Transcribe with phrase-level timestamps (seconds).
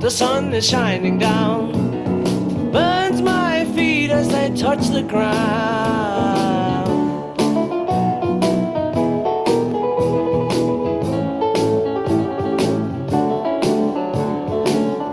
[0.00, 1.72] the sun is shining down.
[2.72, 6.06] Burns my feet as they touch the ground.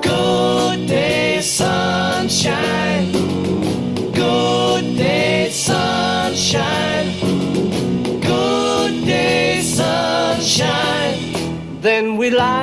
[0.01, 3.11] Good day, sunshine.
[4.13, 7.09] Good day, sunshine.
[8.21, 11.19] Good day, sunshine.
[11.81, 12.62] Then we lie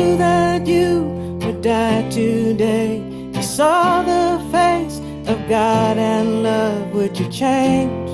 [0.00, 1.02] knew that you
[1.42, 3.02] would die today,
[3.34, 8.08] you saw the face of God and love, would you change?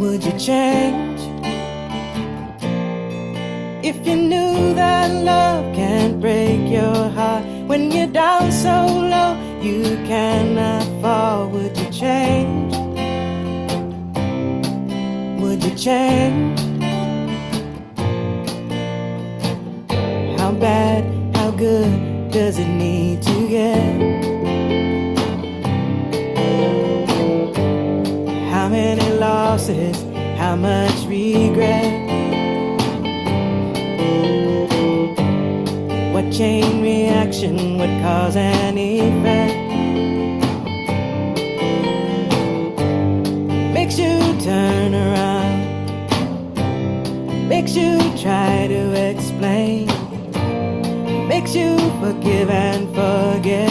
[0.00, 1.20] Would you change?
[3.90, 8.76] If you knew that love can't break your heart when you're down so
[9.12, 12.74] low you cannot fall, would you change?
[15.42, 16.59] Would you change?
[20.60, 21.02] Bad,
[21.36, 23.80] how good does it need to get?
[28.52, 29.96] How many losses,
[30.38, 32.08] how much regret?
[36.12, 39.56] What chain reaction would cause an effect?
[43.72, 45.60] Makes you turn around,
[47.48, 49.88] makes you try to explain
[51.52, 53.69] makes you forgive and forget,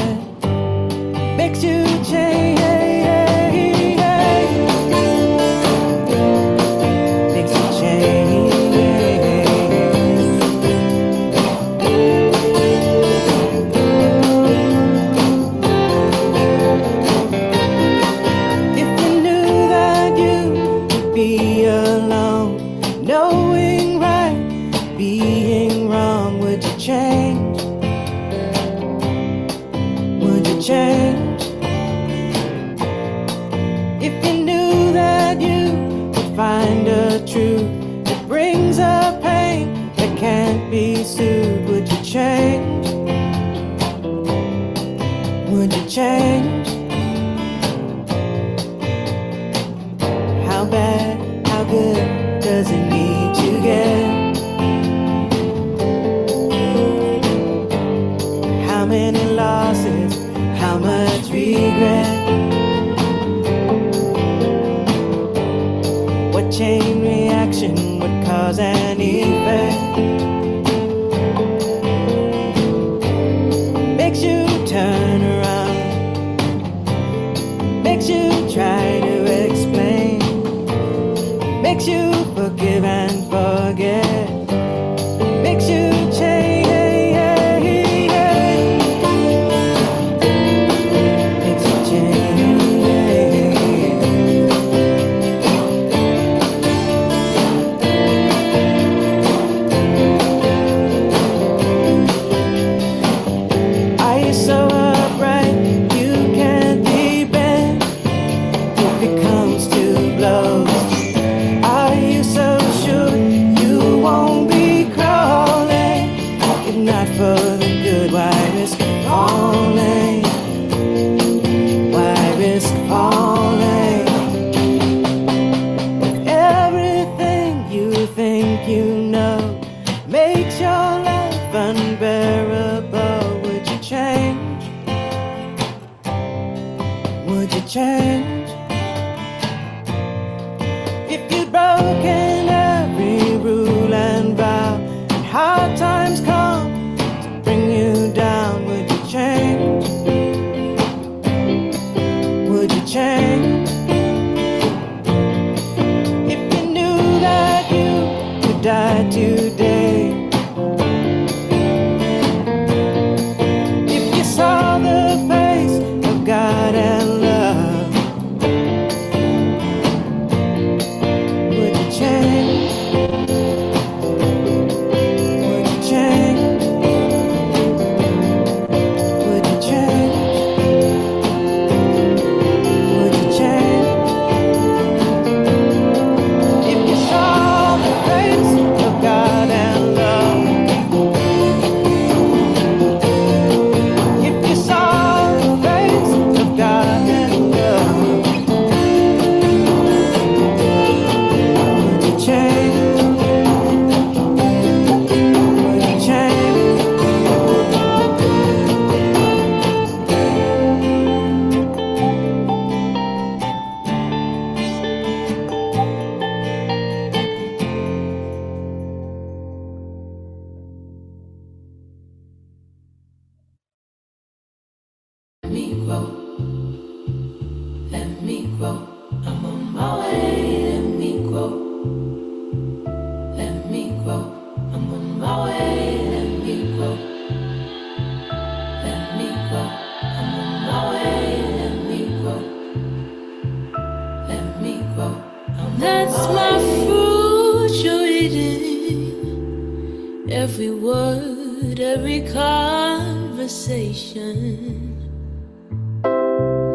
[251.99, 254.95] every conversation.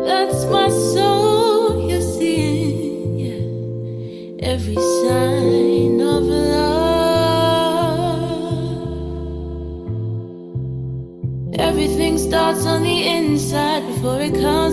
[0.06, 4.50] That's my soul, you're seeing, yeah.
[4.52, 6.44] Every sign of love.
[11.58, 14.63] Everything starts on the inside before it comes.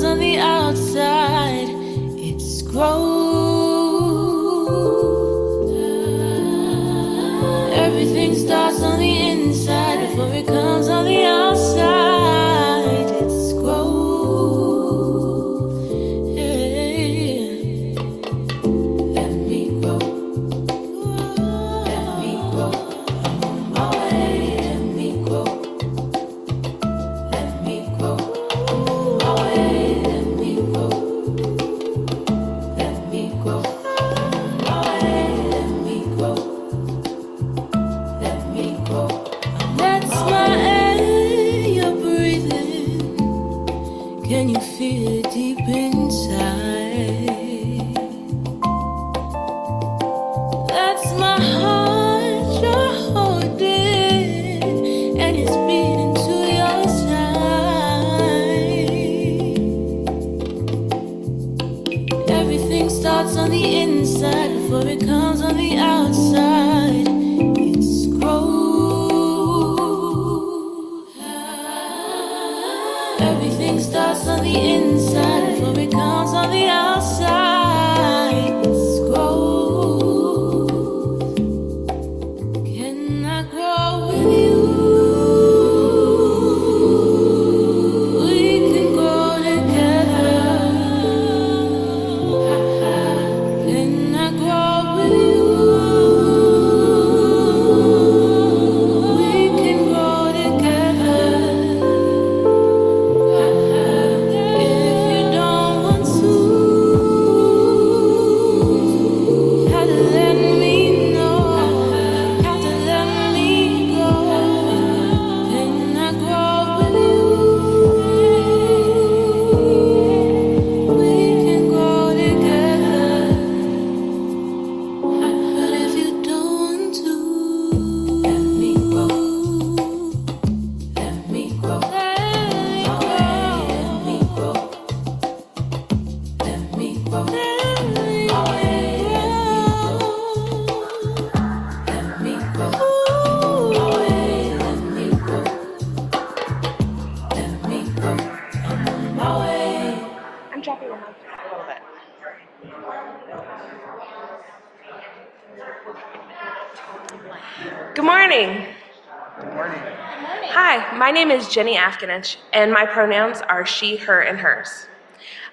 [161.21, 164.87] name is Jenny Afkinich, and my pronouns are she, her, and hers.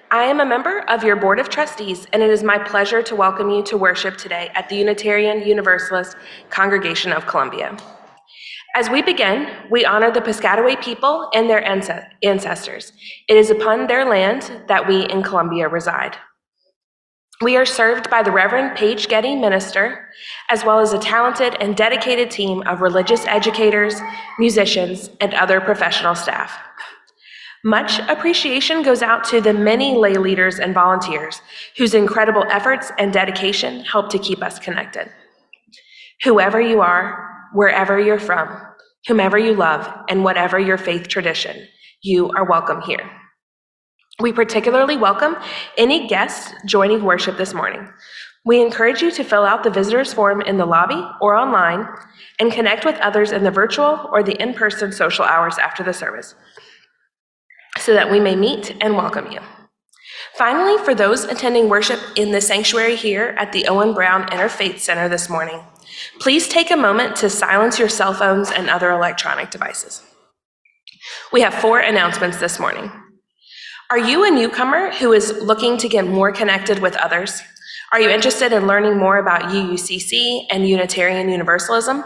[0.09, 3.15] I am a member of your Board of Trustees, and it is my pleasure to
[3.15, 6.17] welcome you to worship today at the Unitarian Universalist
[6.49, 7.77] Congregation of Columbia.
[8.75, 12.91] As we begin, we honor the Piscataway people and their ancestors.
[13.27, 16.17] It is upon their land that we in Columbia reside.
[17.41, 20.09] We are served by the Reverend Paige Getty Minister,
[20.49, 23.95] as well as a talented and dedicated team of religious educators,
[24.37, 26.51] musicians, and other professional staff.
[27.63, 31.41] Much appreciation goes out to the many lay leaders and volunteers
[31.77, 35.09] whose incredible efforts and dedication help to keep us connected.
[36.23, 38.49] Whoever you are, wherever you're from,
[39.07, 41.65] whomever you love, and whatever your faith tradition,
[42.01, 43.09] you are welcome here.
[44.19, 45.37] We particularly welcome
[45.77, 47.87] any guests joining worship this morning.
[48.43, 51.87] We encourage you to fill out the visitors form in the lobby or online
[52.37, 55.93] and connect with others in the virtual or the in person social hours after the
[55.93, 56.35] service
[57.77, 59.39] so that we may meet and welcome you.
[60.35, 65.07] Finally, for those attending worship in the sanctuary here at the Owen Brown Interfaith Center
[65.07, 65.61] this morning,
[66.19, 70.03] please take a moment to silence your cell phones and other electronic devices.
[71.31, 72.91] We have four announcements this morning.
[73.91, 77.41] Are you a newcomer who is looking to get more connected with others?
[77.91, 82.03] Are you interested in learning more about UUCC and Unitarian Universalism?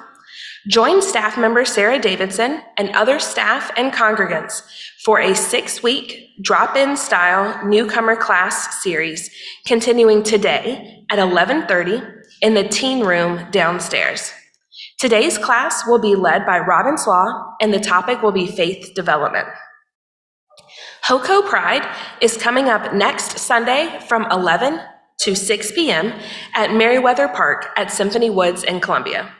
[0.69, 4.61] Join staff member Sarah Davidson and other staff and congregants
[5.03, 9.29] for a six week drop in style newcomer class series
[9.67, 12.01] continuing today at 11:30
[12.41, 14.31] in the teen room downstairs.
[14.99, 19.49] Today's class will be led by Robin Slaw and the topic will be faith development.
[21.03, 21.87] HOCO Pride
[22.21, 24.79] is coming up next Sunday from 11
[25.19, 26.13] to 6 p.m.
[26.55, 29.31] at Merriweather Park at Symphony Woods in Columbia.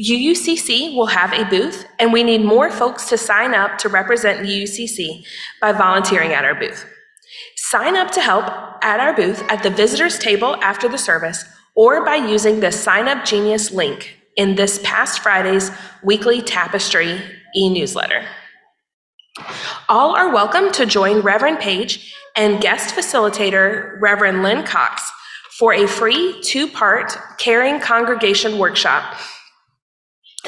[0.00, 4.46] UUCC will have a booth, and we need more folks to sign up to represent
[4.46, 5.24] UUCC
[5.60, 6.84] by volunteering at our booth.
[7.56, 8.44] Sign up to help
[8.82, 13.08] at our booth at the visitors table after the service or by using the Sign
[13.08, 15.70] Up Genius link in this past Friday's
[16.02, 17.20] weekly Tapestry
[17.54, 18.26] e newsletter.
[19.88, 25.10] All are welcome to join Reverend Paige and guest facilitator Reverend Lynn Cox
[25.58, 29.16] for a free two part caring congregation workshop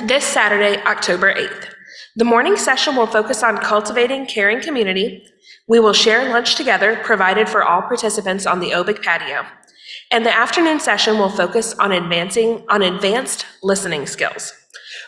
[0.05, 1.69] this Saturday, October 8th.
[2.17, 5.23] The morning session will focus on cultivating caring community.
[5.69, 9.45] We will share lunch together, provided for all participants on the Obic patio.
[10.11, 14.53] And the afternoon session will focus on advancing on advanced listening skills.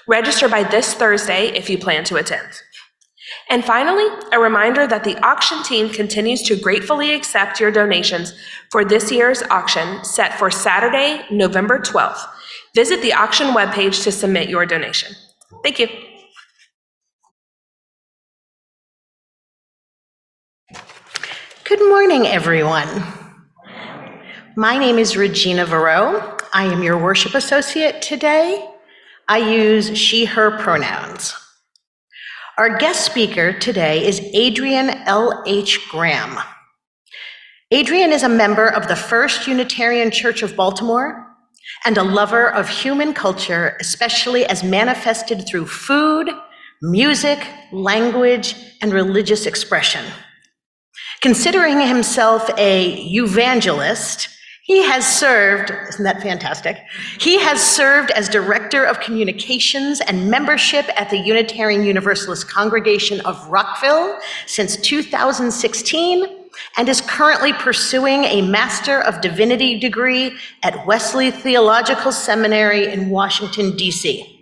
[0.07, 2.63] Register by this Thursday if you plan to attend.
[3.51, 8.33] And finally, a reminder that the auction team continues to gratefully accept your donations
[8.71, 12.25] for this year's auction set for Saturday, November 12th.
[12.77, 15.17] Visit the auction webpage to submit your donation.
[15.65, 15.89] Thank you.
[21.65, 23.05] Good morning, everyone.
[24.57, 26.41] My name is Regina Verow.
[26.55, 28.65] I am your worship associate today.
[29.27, 31.35] I use she, her pronouns.
[32.59, 35.89] Our guest speaker today is Adrian L.H.
[35.89, 36.37] Graham.
[37.71, 41.27] Adrian is a member of the First Unitarian Church of Baltimore
[41.87, 46.29] and a lover of human culture, especially as manifested through food,
[46.83, 47.39] music,
[47.73, 50.05] language, and religious expression.
[51.23, 54.29] Considering himself a evangelist,
[54.71, 56.77] he has served, isn't that fantastic?
[57.19, 63.45] He has served as Director of Communications and Membership at the Unitarian Universalist Congregation of
[63.49, 66.25] Rockville since 2016
[66.77, 73.77] and is currently pursuing a Master of Divinity degree at Wesley Theological Seminary in Washington,
[73.77, 74.41] D.C.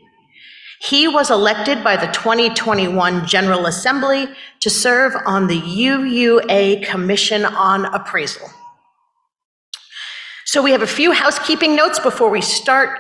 [0.79, 4.29] He was elected by the 2021 General Assembly
[4.61, 8.51] to serve on the UUA Commission on Appraisal.
[10.49, 12.99] So we have a few housekeeping notes before we start.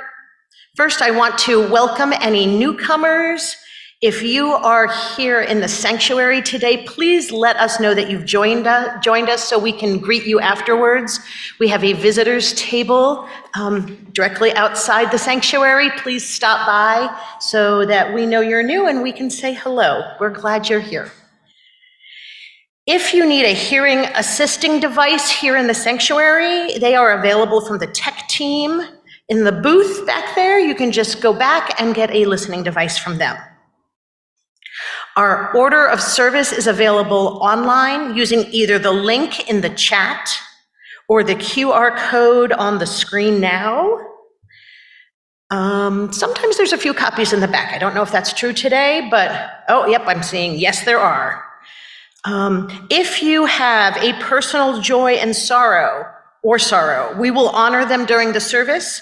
[0.76, 3.57] First, I want to welcome any newcomers.
[4.02, 8.67] If you are here in the sanctuary today, please let us know that you've joined
[8.67, 11.21] us, joined us so we can greet you afterwards.
[11.59, 15.88] We have a visitors table um, directly outside the sanctuary.
[15.97, 20.02] Please stop by so that we know you're new and we can say hello.
[20.21, 21.11] We're glad you're here.
[22.90, 27.76] If you need a hearing assisting device here in the sanctuary, they are available from
[27.76, 28.80] the tech team
[29.28, 30.59] in the booth back there.
[30.59, 33.37] You can just go back and get a listening device from them.
[35.18, 40.38] Our order of service is available online using either the link in the chat
[41.11, 43.99] or the QR code on the screen now.
[45.50, 47.75] Um, sometimes there's a few copies in the back.
[47.75, 51.48] I don't know if that's true today, but oh, yep, I'm seeing yes, there are.
[52.29, 56.07] Um, If you have a personal joy and sorrow,
[56.43, 59.01] or sorrow, we will honor them during the service.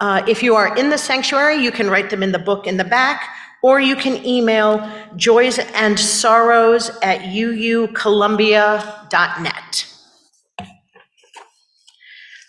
[0.00, 2.76] Uh, If you are in the sanctuary, you can write them in the book in
[2.76, 9.87] the back, or you can email joys and sorrows at uucolumbia.net.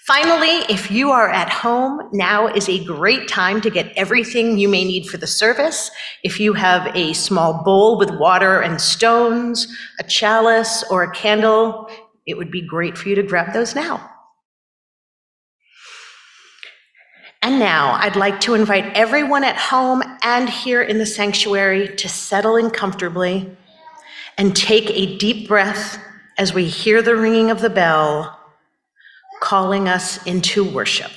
[0.09, 4.67] Finally, if you are at home, now is a great time to get everything you
[4.67, 5.91] may need for the service.
[6.23, 9.67] If you have a small bowl with water and stones,
[9.99, 11.87] a chalice, or a candle,
[12.25, 14.09] it would be great for you to grab those now.
[17.43, 22.09] And now, I'd like to invite everyone at home and here in the sanctuary to
[22.09, 23.55] settle in comfortably
[24.39, 26.03] and take a deep breath
[26.39, 28.38] as we hear the ringing of the bell
[29.39, 31.11] calling us into worship.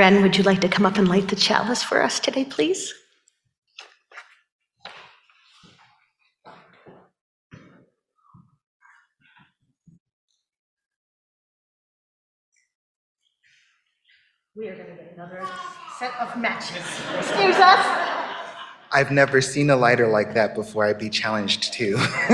[0.00, 2.94] Ren, would you like to come up and light the chalice for us today, please?
[14.54, 15.46] We are going to get another
[15.98, 16.78] set of matches.
[17.18, 17.84] Excuse us.
[18.92, 20.86] I've never seen a lighter like that before.
[20.86, 21.98] I'd be challenged too.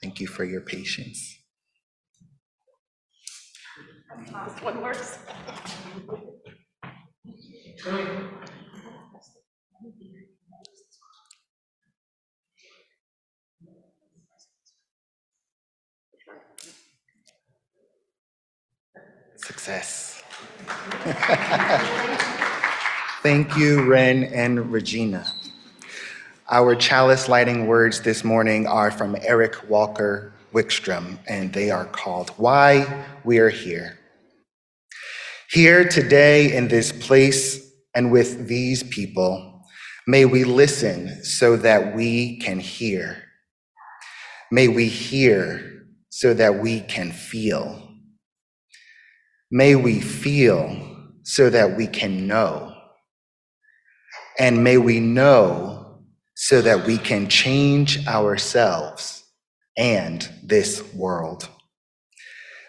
[0.00, 1.36] Thank you for your patience.
[4.24, 5.18] This one works.
[19.36, 20.22] Success.
[23.22, 25.26] Thank you, Ren and Regina.
[26.50, 32.30] Our chalice lighting words this morning are from Erik Walker Wikstrom, and they are called
[32.30, 33.98] Why We Are Here.
[35.52, 39.62] Here today in this place and with these people,
[40.08, 43.22] may we listen so that we can hear.
[44.50, 47.80] May we hear so that we can feel.
[49.52, 52.74] May we feel so that we can know.
[54.40, 56.00] And may we know
[56.34, 59.24] so that we can change ourselves
[59.76, 61.48] and this world.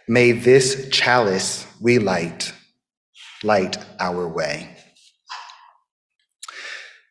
[0.07, 2.53] May this chalice we light
[3.43, 4.77] light our way.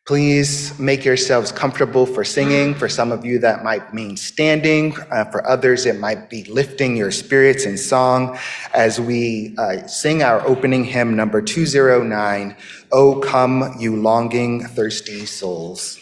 [0.07, 2.73] Please make yourselves comfortable for singing.
[2.73, 4.95] For some of you, that might mean standing.
[5.11, 8.39] Uh, for others, it might be lifting your spirits in song
[8.73, 12.55] as we uh, sing our opening hymn, number 209,
[12.93, 15.99] O Come, You Longing, Thirsty Souls.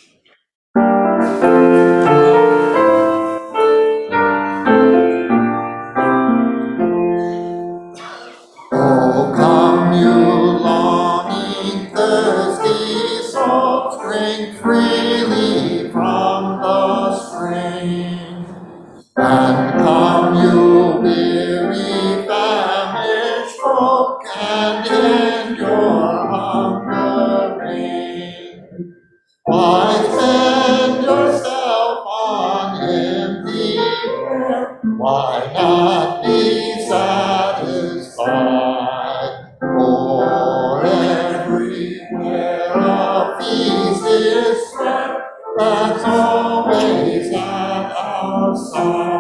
[48.25, 49.14] At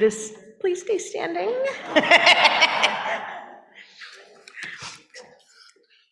[0.00, 0.16] you to
[0.60, 1.54] please stay standing.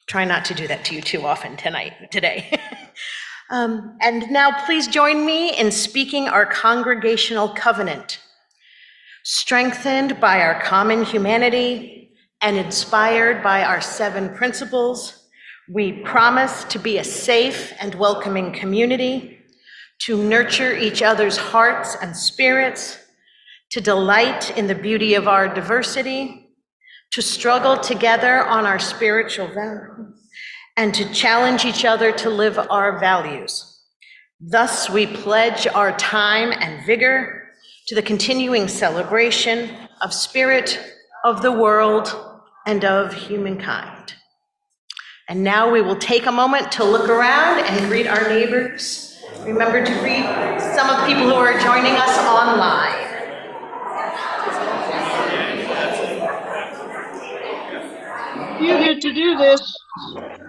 [0.06, 2.58] Try not to do that to you too often tonight, today.
[3.48, 8.18] Um, And now please join me in speaking our congregational covenant.
[9.22, 15.28] Strengthened by our common humanity and inspired by our seven principles,
[15.68, 19.38] we promise to be a safe and welcoming community,
[19.98, 22.98] to nurture each other's hearts and spirits,
[23.76, 26.48] to delight in the beauty of our diversity,
[27.10, 30.16] to struggle together on our spiritual values,
[30.78, 33.82] and to challenge each other to live our values.
[34.40, 37.50] Thus, we pledge our time and vigor
[37.88, 39.68] to the continuing celebration
[40.00, 40.80] of spirit,
[41.22, 42.08] of the world,
[42.64, 44.14] and of humankind.
[45.28, 49.22] And now we will take a moment to look around and greet our neighbors.
[49.40, 50.24] Remember to greet
[50.74, 53.05] some of the people who are joining us online.
[58.60, 59.76] You get to do this.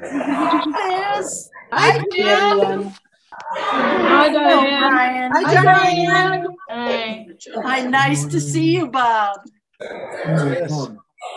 [0.01, 1.49] Yes.
[1.71, 2.91] I did.
[3.31, 4.91] Hi, Diane.
[4.91, 5.31] Brian.
[5.33, 6.47] Hi, Diane.
[6.69, 7.27] Hey.
[7.55, 9.39] Hi, nice to see you, Bob.
[9.79, 10.89] Yes.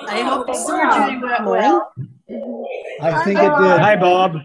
[0.07, 1.93] I hope the surgery went well.
[3.01, 3.81] I think it did.
[3.81, 4.37] Hi, Bob.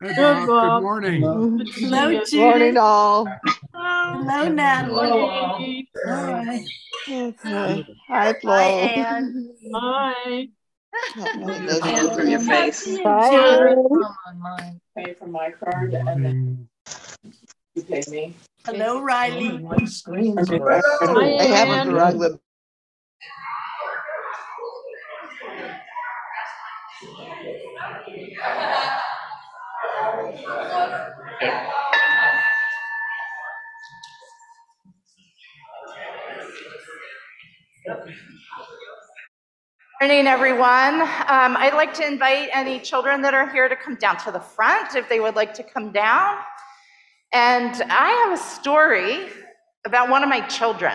[0.00, 0.80] Good, Bob.
[0.80, 1.20] Good morning.
[1.22, 2.76] Hello, Good Judith.
[2.76, 3.28] all.
[3.74, 5.88] Hello, Natalie.
[6.06, 6.64] Hi.
[8.08, 8.52] Hi, Flo.
[8.52, 9.54] Hi, Ann.
[9.74, 10.48] Hi.
[11.14, 12.98] Hands from your face.
[12.98, 13.74] Bye.
[14.26, 14.80] Online.
[14.96, 17.30] Pay for my card and then mm-hmm.
[17.74, 18.34] you pay me.
[18.64, 19.58] Hello, Riley.
[19.58, 21.88] My screen's I Hi, have Ann.
[21.88, 22.38] a drug
[40.02, 41.00] that Morning, everyone.
[41.00, 44.40] Um, I'd like to invite any children that are here to come down to the
[44.40, 46.38] front if they would like to come down.
[47.32, 49.28] And I have a story
[49.86, 50.92] about one of my children.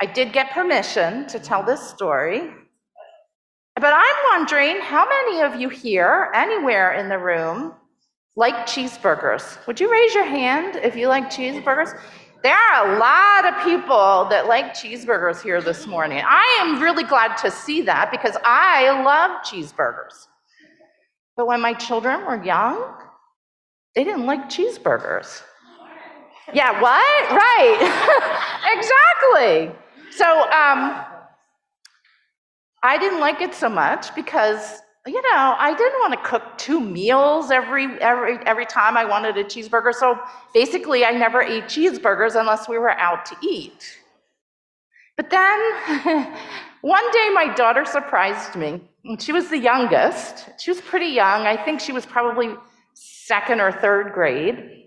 [0.00, 2.52] I did get permission to tell this story.
[3.74, 7.74] But I'm wondering how many of you here, anywhere in the room,
[8.36, 9.66] like cheeseburgers?
[9.66, 12.00] Would you raise your hand if you like cheeseburgers?
[12.42, 16.22] There are a lot of people that like cheeseburgers here this morning.
[16.24, 20.28] I am really glad to see that because I love cheeseburgers.
[21.36, 22.94] But when my children were young,
[23.96, 25.42] they didn't like cheeseburgers.
[26.54, 27.30] Yeah, what?
[27.30, 27.78] Right.
[28.76, 29.76] exactly.
[30.12, 31.04] So um,
[32.82, 36.80] I didn't like it so much because you know I didn't want to cook two
[36.80, 39.92] meals every every every time I wanted a cheeseburger.
[39.94, 40.18] So
[40.54, 43.98] basically, I never ate cheeseburgers unless we were out to eat.
[45.16, 45.58] But then
[46.82, 48.80] one day, my daughter surprised me.
[49.18, 50.48] She was the youngest.
[50.60, 51.46] She was pretty young.
[51.46, 52.54] I think she was probably
[52.94, 54.78] second or third grade.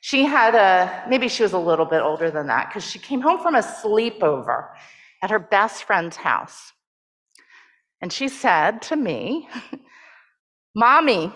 [0.00, 3.20] She had a, maybe she was a little bit older than that, because she came
[3.20, 4.68] home from a sleepover
[5.22, 6.72] at her best friend's house.
[8.00, 9.48] And she said to me,
[10.74, 11.32] Mommy,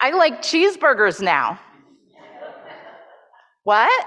[0.00, 1.60] I like cheeseburgers now.
[3.64, 4.06] What?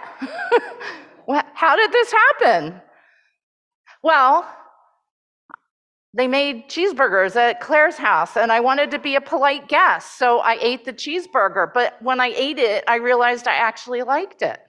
[1.54, 2.82] How did this happen?
[4.02, 4.52] Well,
[6.14, 10.40] they made cheeseburgers at Claire's house, and I wanted to be a polite guest, so
[10.40, 11.72] I ate the cheeseburger.
[11.72, 14.60] But when I ate it, I realized I actually liked it.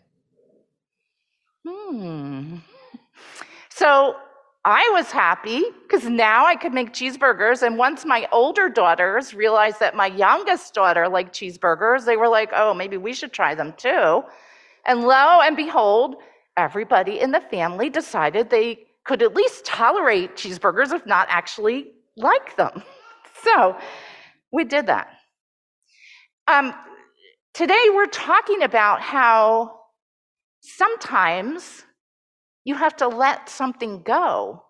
[1.66, 2.56] Hmm.
[3.70, 4.16] So
[4.64, 7.62] I was happy because now I could make cheeseburgers.
[7.62, 12.50] And once my older daughters realized that my youngest daughter liked cheeseburgers, they were like,
[12.54, 14.22] oh, maybe we should try them too.
[14.86, 16.16] And lo and behold,
[16.56, 22.56] everybody in the family decided they could at least tolerate cheeseburgers, if not actually like
[22.56, 22.82] them.
[23.42, 23.76] So
[24.52, 25.08] we did that.
[26.46, 26.72] Um,
[27.54, 29.80] today we're talking about how
[30.60, 31.82] sometimes
[32.64, 34.62] you have to let something go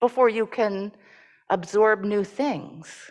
[0.00, 0.92] before you can
[1.50, 3.10] absorb new things.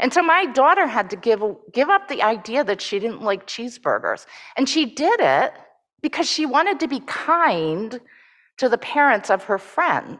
[0.00, 3.46] And so my daughter had to give, give up the idea that she didn't like
[3.46, 4.26] cheeseburgers.
[4.56, 5.52] And she did it
[6.02, 8.00] because she wanted to be kind
[8.58, 10.18] to the parents of her friend.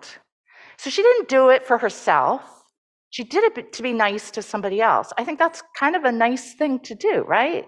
[0.79, 2.43] So she didn't do it for herself.
[3.11, 5.13] She did it to be nice to somebody else.
[5.19, 7.67] I think that's kind of a nice thing to do, right?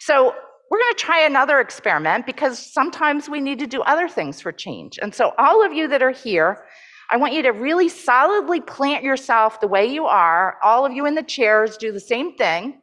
[0.00, 0.34] So
[0.70, 4.52] we're going to try another experiment because sometimes we need to do other things for
[4.52, 4.98] change.
[5.00, 6.64] And so, all of you that are here,
[7.10, 10.58] I want you to really solidly plant yourself the way you are.
[10.62, 12.80] All of you in the chairs do the same thing.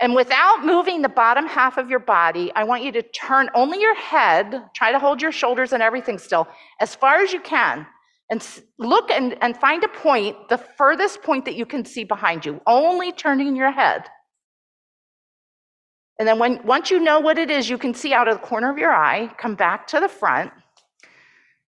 [0.00, 3.80] And without moving the bottom half of your body, I want you to turn only
[3.80, 6.48] your head, try to hold your shoulders and everything still,
[6.80, 7.86] as far as you can.
[8.30, 8.44] And
[8.78, 12.60] look and, and find a point, the furthest point that you can see behind you,
[12.66, 14.04] only turning your head.
[16.18, 18.46] And then when once you know what it is, you can see out of the
[18.46, 20.52] corner of your eye, come back to the front.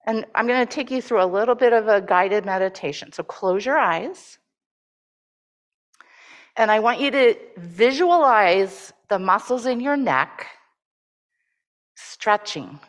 [0.06, 3.14] And I'm going to take you through a little bit of a guided meditation.
[3.14, 4.38] So close your eyes.
[6.58, 10.48] And I want you to visualize the muscles in your neck
[11.96, 12.80] stretching.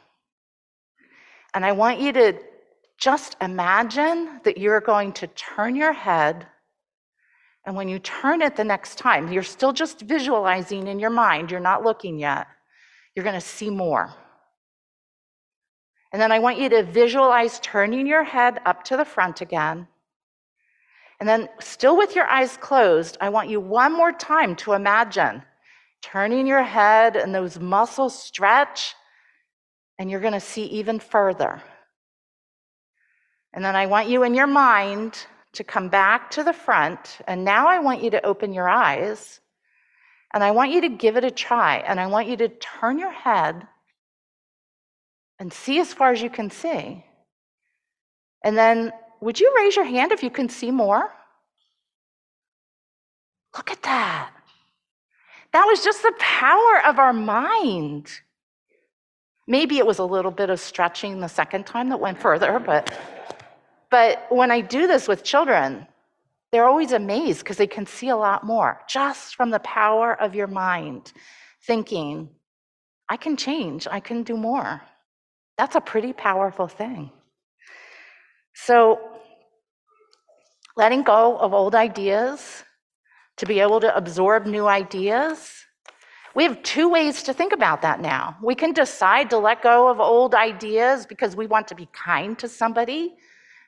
[1.54, 2.34] And I want you to
[2.98, 6.46] just imagine that you're going to turn your head.
[7.66, 11.50] And when you turn it the next time, you're still just visualizing in your mind,
[11.50, 12.46] you're not looking yet.
[13.14, 14.12] You're going to see more.
[16.12, 19.88] And then I want you to visualize turning your head up to the front again.
[21.20, 25.42] And then, still with your eyes closed, I want you one more time to imagine
[26.02, 28.94] turning your head and those muscles stretch,
[29.98, 31.62] and you're going to see even further.
[33.54, 37.18] And then I want you in your mind to come back to the front.
[37.26, 39.40] And now I want you to open your eyes
[40.32, 41.76] and I want you to give it a try.
[41.78, 43.66] And I want you to turn your head
[45.38, 47.04] and see as far as you can see.
[48.42, 51.10] And then would you raise your hand if you can see more?
[53.56, 54.30] Look at that.
[55.52, 58.10] That was just the power of our mind.
[59.46, 62.92] Maybe it was a little bit of stretching the second time that went further, but
[63.90, 65.86] but when I do this with children,
[66.52, 70.34] they're always amazed because they can see a lot more just from the power of
[70.34, 71.12] your mind,
[71.66, 72.28] thinking,
[73.08, 74.80] I can change, I can do more.
[75.58, 77.10] That's a pretty powerful thing.
[78.54, 79.00] So,
[80.76, 82.64] letting go of old ideas
[83.36, 85.52] to be able to absorb new ideas.
[86.34, 88.36] We have two ways to think about that now.
[88.42, 92.38] We can decide to let go of old ideas because we want to be kind
[92.38, 93.14] to somebody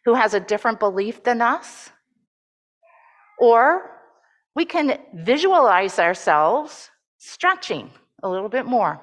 [0.07, 1.90] who has a different belief than us.
[3.38, 3.90] Or
[4.55, 7.90] we can visualize ourselves stretching
[8.23, 9.03] a little bit more.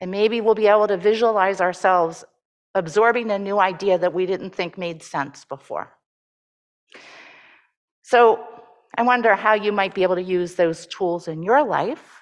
[0.00, 2.24] And maybe we'll be able to visualize ourselves
[2.74, 5.96] absorbing a new idea that we didn't think made sense before.
[8.02, 8.44] So
[8.98, 12.21] I wonder how you might be able to use those tools in your life.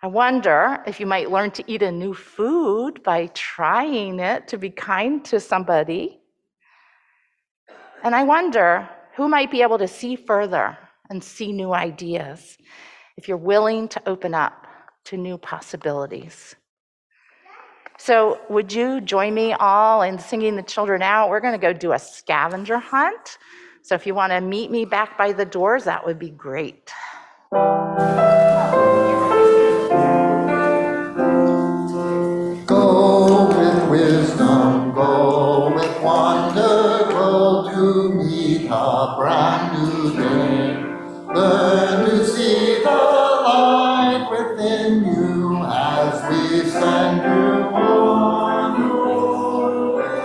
[0.00, 4.56] I wonder if you might learn to eat a new food by trying it to
[4.56, 6.20] be kind to somebody.
[8.04, 10.78] And I wonder who might be able to see further
[11.10, 12.56] and see new ideas
[13.16, 14.66] if you're willing to open up
[15.06, 16.54] to new possibilities.
[17.98, 21.28] So, would you join me all in singing the children out?
[21.28, 23.38] We're going to go do a scavenger hunt.
[23.82, 26.92] So, if you want to meet me back by the doors, that would be great.
[36.02, 40.76] With to meet a brand new day.
[41.34, 50.22] Learn to see the light within you as we send you on your way.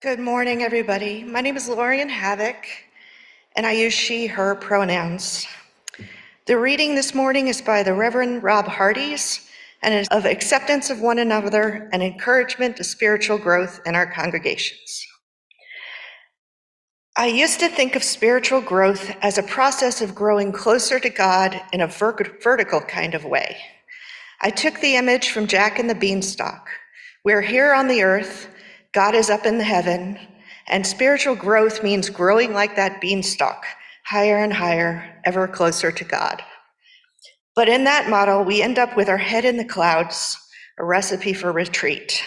[0.00, 1.24] Good morning, everybody.
[1.24, 2.66] My name is Lorian Havoc,
[3.54, 5.46] and I use she, her pronouns.
[6.48, 9.46] The reading this morning is by the Reverend Rob Hardies
[9.82, 15.06] and is of acceptance of one another and encouragement to spiritual growth in our congregations.
[17.18, 21.60] I used to think of spiritual growth as a process of growing closer to God
[21.74, 23.58] in a ver- vertical kind of way.
[24.40, 26.66] I took the image from Jack and the Beanstalk.
[27.26, 28.48] We're here on the earth,
[28.94, 30.18] God is up in the heaven,
[30.66, 33.66] and spiritual growth means growing like that beanstalk,
[34.06, 36.42] higher and higher, ever closer to God.
[37.54, 40.36] But in that model, we end up with our head in the clouds,
[40.78, 42.24] a recipe for retreat.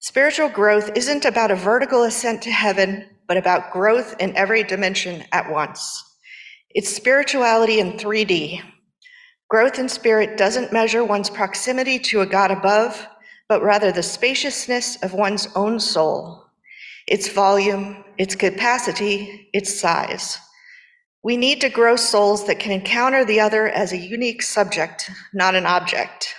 [0.00, 5.24] Spiritual growth isn't about a vertical ascent to heaven, but about growth in every dimension
[5.32, 6.04] at once.
[6.74, 8.62] It's spirituality in 3D
[9.48, 13.06] Growth in spirit doesn't measure one's proximity to a God above,
[13.48, 16.44] but rather the spaciousness of one's own soul,
[17.06, 20.38] its volume, its capacity, its size.
[21.22, 25.54] We need to grow souls that can encounter the other as a unique subject, not
[25.54, 26.34] an object.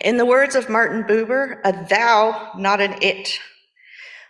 [0.00, 3.38] In the words of Martin Buber, a thou, not an it.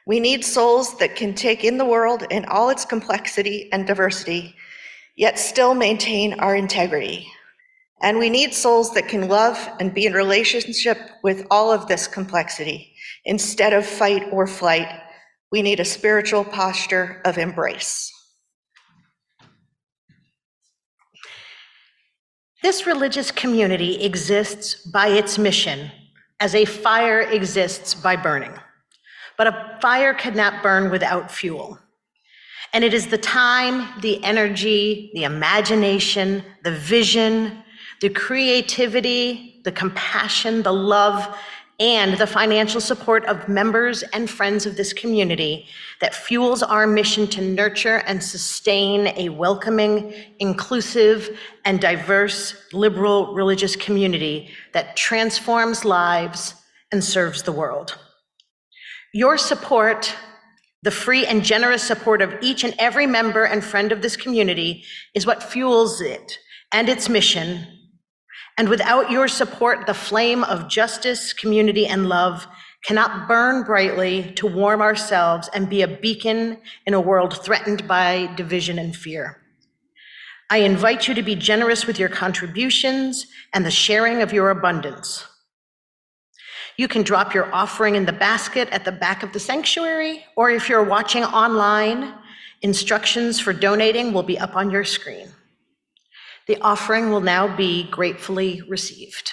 [0.07, 4.55] We need souls that can take in the world in all its complexity and diversity,
[5.17, 7.27] yet still maintain our integrity.
[8.03, 12.07] And we need souls that can love and be in relationship with all of this
[12.07, 12.95] complexity.
[13.25, 14.89] Instead of fight or flight,
[15.51, 18.13] we need a spiritual posture of embrace.
[22.65, 25.91] This religious community exists by its mission,
[26.41, 28.55] as a fire exists by burning.
[29.37, 31.79] But a fire cannot burn without fuel.
[32.73, 37.63] And it is the time, the energy, the imagination, the vision,
[38.01, 41.37] the creativity, the compassion, the love,
[41.81, 45.67] and the financial support of members and friends of this community
[46.01, 53.75] that fuels our mission to nurture and sustain a welcoming, inclusive, and diverse liberal religious
[53.75, 56.55] community that transforms lives
[56.93, 57.99] and serves the world.
[59.13, 60.15] Your support,
[60.83, 64.85] the free and generous support of each and every member and friend of this community,
[65.15, 66.39] is what fuels it
[66.73, 67.67] and its mission
[68.57, 72.47] and without your support, the flame of justice, community, and love
[72.85, 78.33] cannot burn brightly to warm ourselves and be a beacon in a world threatened by
[78.37, 79.41] division and fear.
[80.51, 85.27] I invite you to be generous with your contributions and the sharing of your abundance.
[86.77, 90.51] You can drop your offering in the basket at the back of the sanctuary, or
[90.51, 92.13] if you're watching online,
[92.63, 95.29] instructions for donating will be up on your screen.
[96.47, 99.33] The offering will now be gratefully received.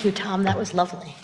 [0.00, 0.44] Thank you, Tom.
[0.44, 1.14] That was lovely.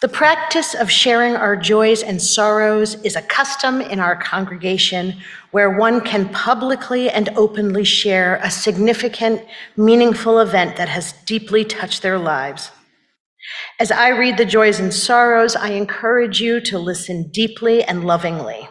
[0.00, 5.14] The practice of sharing our joys and sorrows is a custom in our congregation
[5.52, 9.44] where one can publicly and openly share a significant,
[9.76, 12.72] meaningful event that has deeply touched their lives.
[13.78, 18.68] As I read the joys and sorrows, I encourage you to listen deeply and lovingly.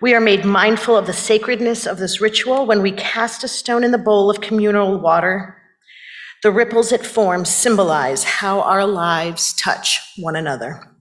[0.00, 3.84] We are made mindful of the sacredness of this ritual when we cast a stone
[3.84, 5.60] in the bowl of communal water.
[6.44, 10.94] The ripples it forms symbolize how our lives touch one another.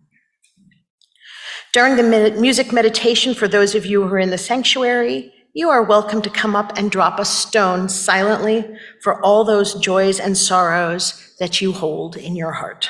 [1.74, 5.84] During the music meditation, for those of you who are in the sanctuary, you are
[5.84, 8.66] welcome to come up and drop a stone silently
[9.02, 12.90] for all those joys and sorrows that you hold in your heart.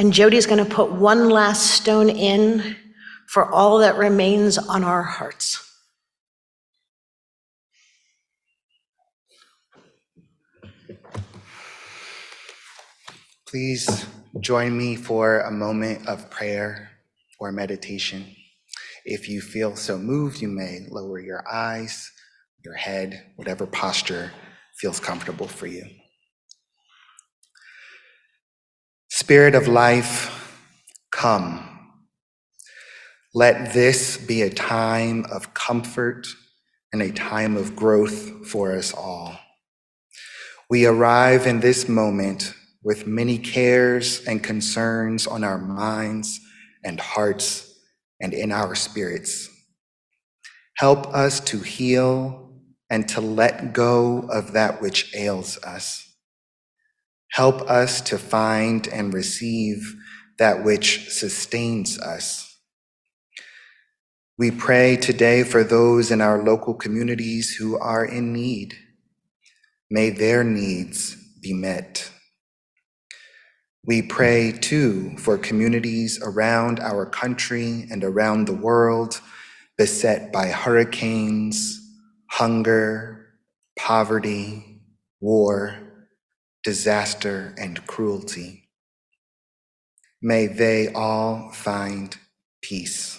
[0.00, 2.74] And Jody's going to put one last stone in
[3.28, 5.62] for all that remains on our hearts.
[13.46, 14.06] Please
[14.40, 16.92] join me for a moment of prayer
[17.38, 18.24] or meditation.
[19.04, 22.10] If you feel so moved, you may lower your eyes,
[22.64, 24.32] your head, whatever posture
[24.78, 25.84] feels comfortable for you.
[29.22, 30.56] Spirit of life,
[31.12, 31.62] come.
[33.34, 36.26] Let this be a time of comfort
[36.90, 39.38] and a time of growth for us all.
[40.70, 46.40] We arrive in this moment with many cares and concerns on our minds
[46.82, 47.78] and hearts
[48.22, 49.50] and in our spirits.
[50.78, 52.54] Help us to heal
[52.88, 56.09] and to let go of that which ails us.
[57.32, 59.94] Help us to find and receive
[60.38, 62.58] that which sustains us.
[64.38, 68.74] We pray today for those in our local communities who are in need.
[69.90, 72.10] May their needs be met.
[73.84, 79.20] We pray too for communities around our country and around the world
[79.76, 81.80] beset by hurricanes,
[82.30, 83.26] hunger,
[83.78, 84.82] poverty,
[85.20, 85.76] war,
[86.62, 88.68] disaster, and cruelty.
[90.22, 92.16] May they all find
[92.62, 93.18] peace.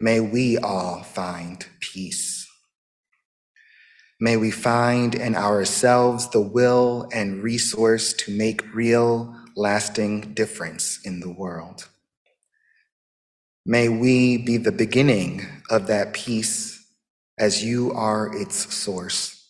[0.00, 2.46] May we all find peace.
[4.20, 11.20] May we find in ourselves the will and resource to make real, lasting difference in
[11.20, 11.88] the world.
[13.66, 16.86] May we be the beginning of that peace
[17.38, 19.43] as you are its source.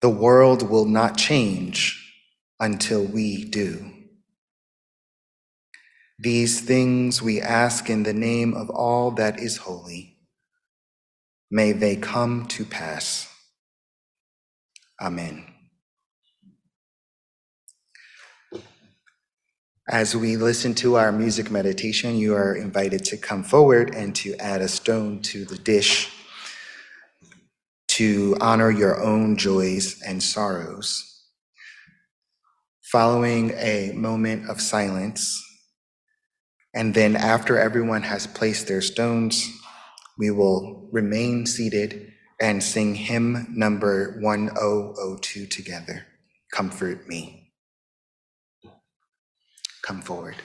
[0.00, 2.14] The world will not change
[2.60, 3.92] until we do.
[6.18, 10.18] These things we ask in the name of all that is holy.
[11.50, 13.32] May they come to pass.
[15.00, 15.44] Amen.
[19.88, 24.34] As we listen to our music meditation, you are invited to come forward and to
[24.36, 26.12] add a stone to the dish
[27.98, 31.24] to honor your own joys and sorrows.
[32.92, 35.44] Following a moment of silence,
[36.72, 39.50] and then after everyone has placed their stones,
[40.16, 46.06] we will remain seated and sing hymn number 1002 together
[46.52, 47.50] Comfort Me.
[49.82, 50.36] Come forward.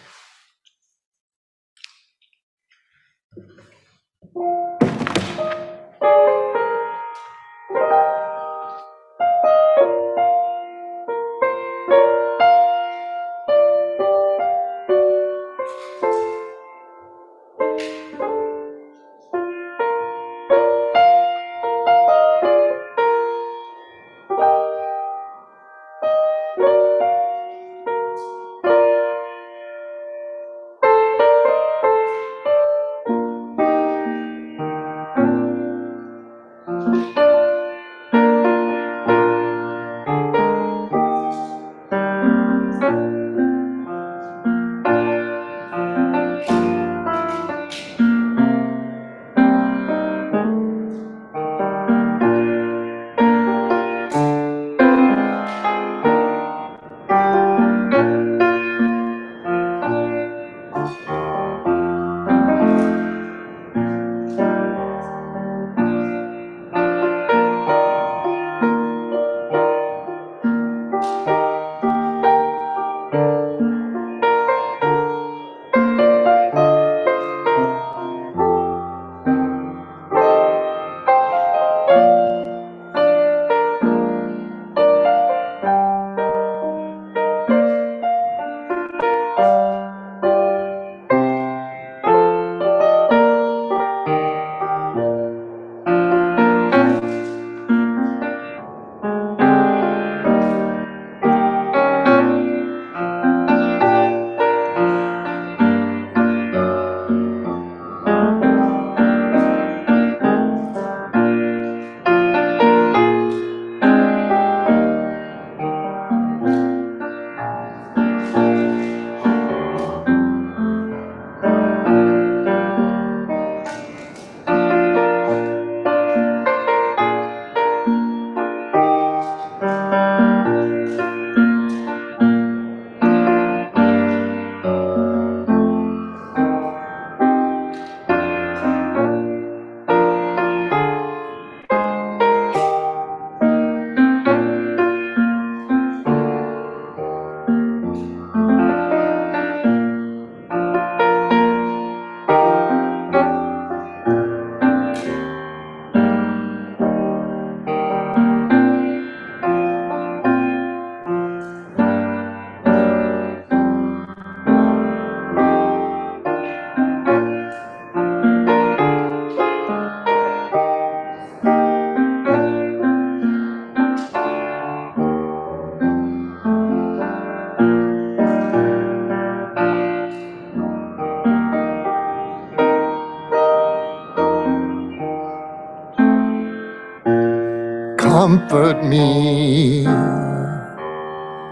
[188.24, 189.84] Comfort me,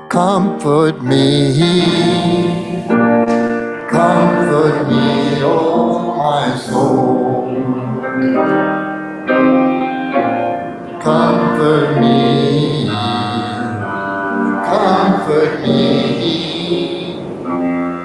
[0.07, 1.84] comfort me,
[3.89, 7.51] comfort me, oh my soul.
[11.03, 12.88] Comfort me,
[14.63, 17.17] comfort me,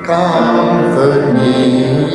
[0.04, 2.05] comfort me,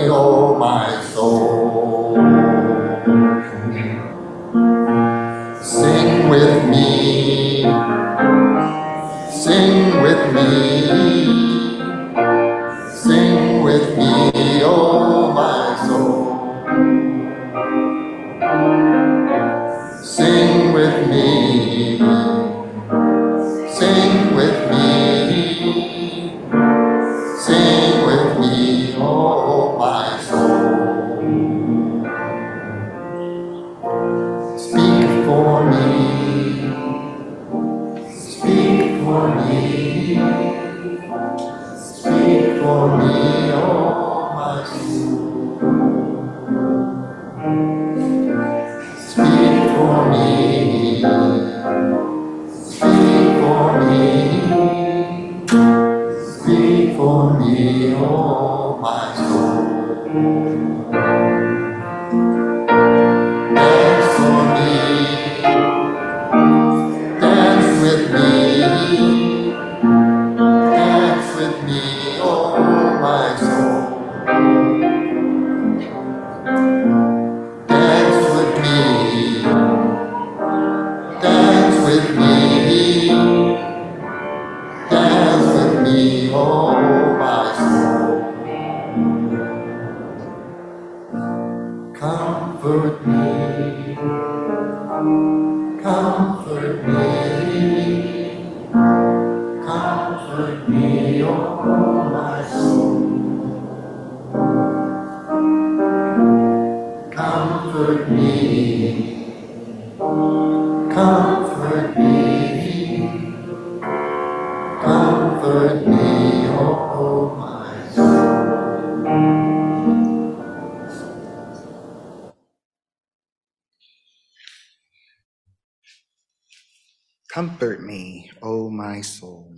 [127.32, 129.56] Comfort me, O my soul.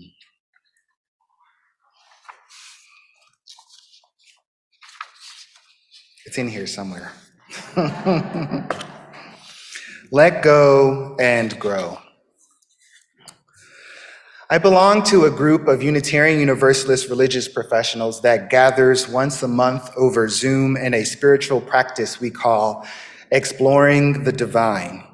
[6.28, 7.12] It's in here somewhere.
[10.12, 11.98] Let go and grow.
[14.52, 19.90] I belong to a group of Unitarian Universalist religious professionals that gathers once a month
[19.98, 22.86] over Zoom in a spiritual practice we call
[23.32, 25.13] Exploring the Divine.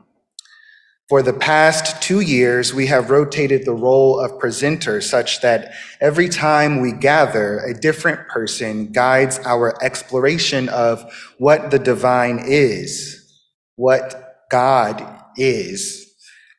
[1.09, 6.29] For the past two years, we have rotated the role of presenter such that every
[6.29, 11.03] time we gather, a different person guides our exploration of
[11.39, 13.27] what the divine is,
[13.75, 15.03] what God
[15.35, 16.13] is,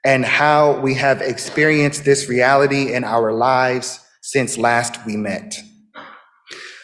[0.05, 5.62] and how we have experienced this reality in our lives since last we met.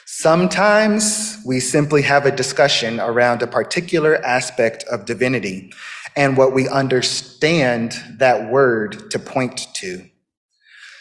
[0.05, 5.73] Sometimes we simply have a discussion around a particular aspect of divinity
[6.17, 10.09] and what we understand that word to point to.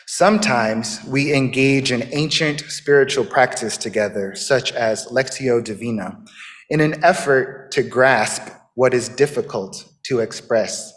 [0.08, 6.24] Sometimes we engage in ancient spiritual practice together, such as Lectio Divina,
[6.70, 8.44] in an effort to grasp
[8.76, 10.94] what is difficult to express.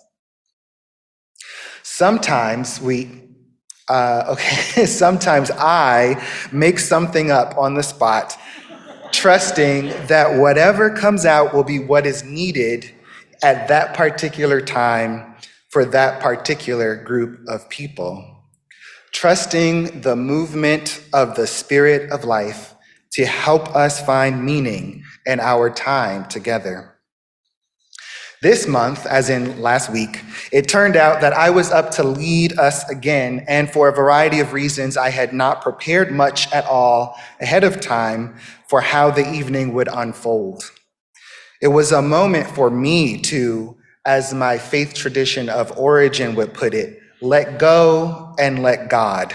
[1.82, 3.24] Sometimes we
[3.88, 8.36] uh, okay, sometimes I make something up on the spot,
[9.12, 12.94] trusting that whatever comes out will be what is needed
[13.42, 15.34] at that particular time
[15.68, 18.24] for that particular group of people.
[19.12, 22.74] Trusting the movement of the spirit of life
[23.12, 26.94] to help us find meaning in our time together.
[28.40, 30.22] This month, as in last week,
[30.52, 34.38] it turned out that I was up to lead us again, and for a variety
[34.38, 38.36] of reasons, I had not prepared much at all ahead of time
[38.68, 40.70] for how the evening would unfold.
[41.60, 46.72] It was a moment for me to, as my faith tradition of origin would put
[46.72, 49.34] it, let go and let God.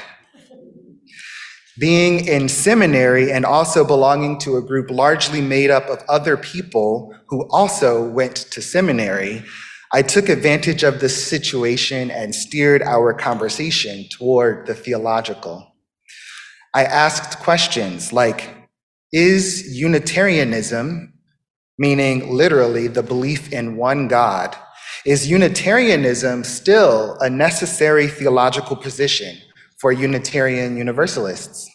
[1.77, 7.13] Being in seminary and also belonging to a group largely made up of other people
[7.27, 9.43] who also went to seminary,
[9.91, 15.75] I took advantage of the situation and steered our conversation toward the theological.
[16.73, 18.49] I asked questions like
[19.11, 21.12] Is Unitarianism,
[21.77, 24.55] meaning literally the belief in one God,
[25.05, 29.37] Is Unitarianism still a necessary theological position
[29.79, 31.69] for Unitarian Universalists?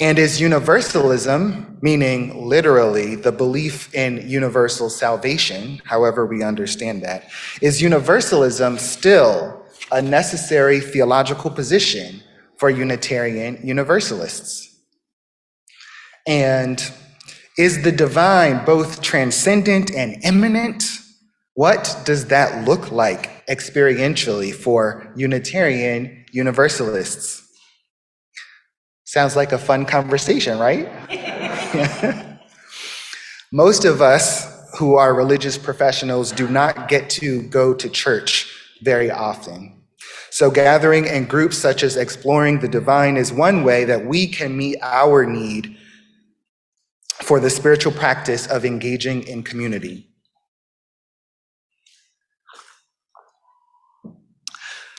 [0.00, 7.30] And is universalism, meaning literally the belief in universal salvation, however we understand that,
[7.62, 12.22] is universalism still a necessary theological position
[12.56, 14.68] for Unitarian Universalists?
[16.26, 16.82] And
[17.56, 20.84] is the divine both transcendent and immanent?
[21.54, 27.42] What does that look like experientially for Unitarian Universalists?
[29.04, 30.88] Sounds like a fun conversation, right?
[33.52, 38.52] Most of us who are religious professionals do not get to go to church
[38.82, 39.80] very often.
[40.30, 44.56] So, gathering in groups such as Exploring the Divine is one way that we can
[44.56, 45.76] meet our need
[47.22, 50.08] for the spiritual practice of engaging in community.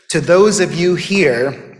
[0.09, 1.75] To those of you here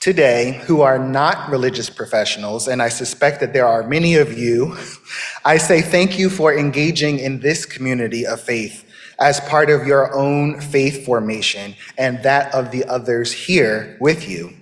[0.00, 4.76] today who are not religious professionals, and I suspect that there are many of you,
[5.44, 8.84] I say thank you for engaging in this community of faith
[9.18, 14.57] as part of your own faith formation and that of the others here with you.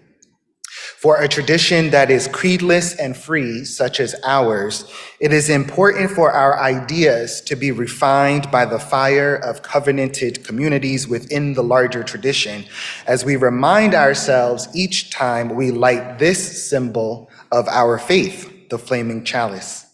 [1.06, 6.32] For a tradition that is creedless and free, such as ours, it is important for
[6.32, 12.64] our ideas to be refined by the fire of covenanted communities within the larger tradition
[13.06, 19.22] as we remind ourselves each time we light this symbol of our faith, the flaming
[19.22, 19.86] chalice.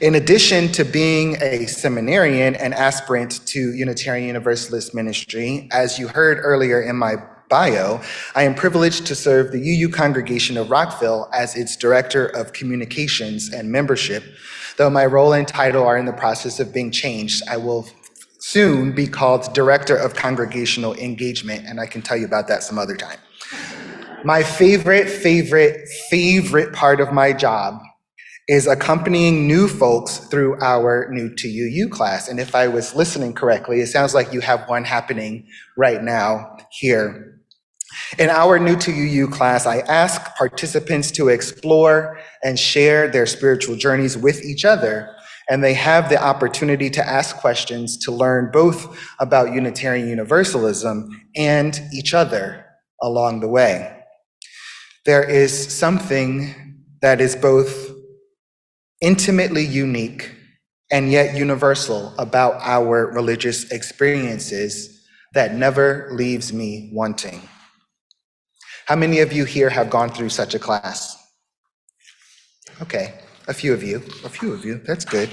[0.00, 6.38] In addition to being a seminarian and aspirant to Unitarian Universalist ministry, as you heard
[6.40, 7.16] earlier in my
[7.48, 8.00] bio,
[8.34, 13.52] I am privileged to serve the UU congregation of Rockville as its Director of Communications
[13.52, 14.24] and Membership.
[14.76, 17.88] Though my role and title are in the process of being changed, I will
[18.38, 22.78] soon be called Director of Congregational Engagement, and I can tell you about that some
[22.78, 23.18] other time.
[24.24, 27.80] My favorite, favorite, favorite part of my job
[28.48, 32.28] is accompanying new folks through our new to UU class.
[32.28, 36.56] And if I was listening correctly, it sounds like you have one happening right now
[36.70, 37.35] here.
[38.18, 43.76] In our new to UU class, I ask participants to explore and share their spiritual
[43.76, 45.10] journeys with each other.
[45.48, 51.80] And they have the opportunity to ask questions to learn both about Unitarian Universalism and
[51.92, 52.64] each other
[53.02, 53.92] along the way.
[55.04, 57.92] There is something that is both
[59.00, 60.32] intimately unique
[60.90, 65.04] and yet universal about our religious experiences
[65.34, 67.40] that never leaves me wanting.
[68.86, 71.16] How many of you here have gone through such a class?
[72.80, 73.18] Okay,
[73.48, 75.28] a few of you, a few of you, that's good.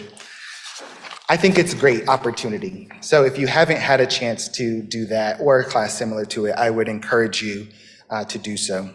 [1.30, 2.89] I think it's a great opportunity.
[3.01, 6.47] So if you haven't had a chance to do that or a class similar to
[6.47, 7.68] it, I would encourage you
[8.10, 8.89] uh, to do so.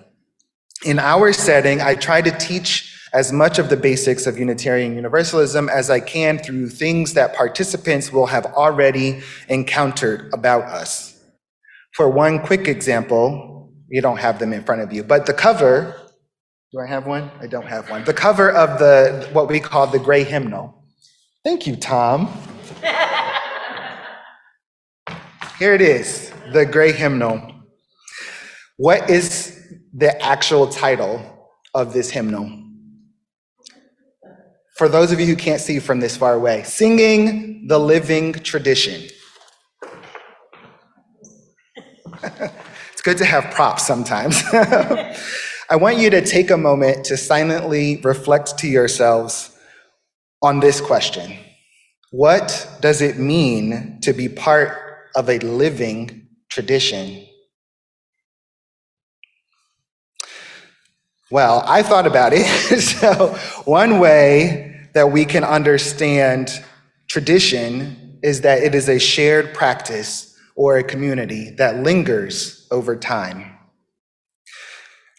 [0.84, 5.68] In our setting, I try to teach as much of the basics of Unitarian Universalism
[5.68, 11.14] as I can through things that participants will have already encountered about us.
[11.92, 13.57] For one quick example,
[13.88, 15.94] you don't have them in front of you, but the cover,
[16.72, 17.30] do I have one?
[17.40, 18.04] I don't have one.
[18.04, 20.84] The cover of the what we call the gray hymnal.
[21.44, 22.28] Thank you, Tom.
[25.58, 27.54] Here it is, the gray hymnal.
[28.76, 29.58] What is
[29.94, 32.64] the actual title of this hymnal?
[34.76, 39.08] For those of you who can't see from this far away, singing the living tradition.
[42.98, 44.42] it's good to have props sometimes.
[44.52, 49.56] I want you to take a moment to silently reflect to yourselves
[50.42, 51.38] on this question
[52.10, 54.76] What does it mean to be part
[55.14, 57.24] of a living tradition?
[61.30, 62.46] Well, I thought about it.
[62.80, 66.50] so, one way that we can understand
[67.06, 73.58] tradition is that it is a shared practice or a community that lingers over time.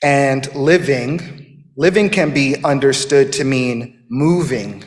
[0.03, 4.83] And living, living can be understood to mean moving,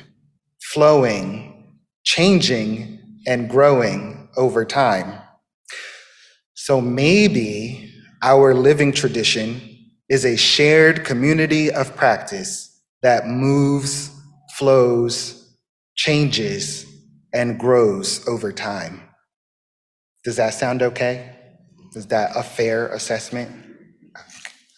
[0.73, 5.21] flowing, changing, and growing over time.
[6.55, 7.93] So maybe
[8.23, 9.61] our living tradition
[10.09, 14.11] is a shared community of practice that moves,
[14.57, 15.57] flows,
[15.97, 16.87] changes,
[17.35, 19.03] and grows over time.
[20.25, 21.37] Does that sound okay?
[21.95, 23.51] Is that a fair assessment?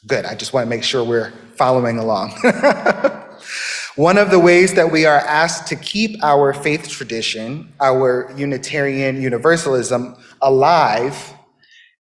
[0.06, 0.24] Good.
[0.24, 2.30] I just want to make sure we're following along.
[3.96, 9.22] One of the ways that we are asked to keep our faith tradition, our Unitarian
[9.22, 11.32] Universalism, alive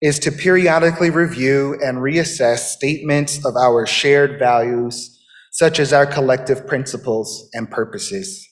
[0.01, 6.65] is to periodically review and reassess statements of our shared values, such as our collective
[6.65, 8.49] principles and purposes.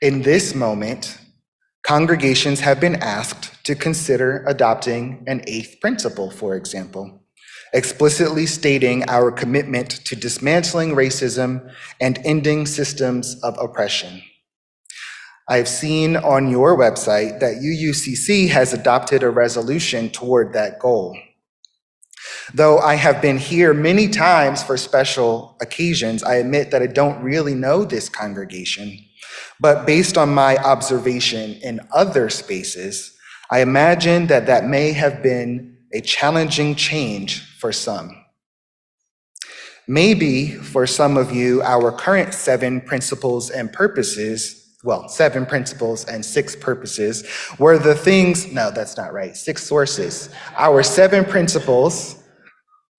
[0.00, 1.18] In this moment,
[1.88, 7.22] congregations have been asked to consider adopting an eighth principle, for example,
[7.72, 11.66] explicitly stating our commitment to dismantling racism
[11.98, 14.20] and ending systems of oppression.
[15.48, 21.16] I've seen on your website that UUCC has adopted a resolution toward that goal.
[22.52, 27.22] Though I have been here many times for special occasions, I admit that I don't
[27.22, 29.07] really know this congregation.
[29.60, 33.16] But based on my observation in other spaces,
[33.50, 38.24] I imagine that that may have been a challenging change for some.
[39.86, 46.24] Maybe for some of you, our current seven principles and purposes well, seven principles and
[46.24, 47.28] six purposes
[47.58, 50.30] were the things, no, that's not right, six sources.
[50.56, 52.22] Our seven principles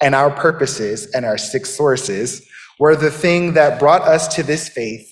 [0.01, 2.45] and our purposes and our six sources
[2.79, 5.08] were the thing that brought us to this faith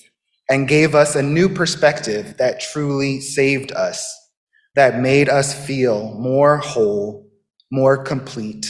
[0.48, 4.14] and gave us a new perspective that truly saved us,
[4.74, 7.30] that made us feel more whole,
[7.70, 8.66] more complete,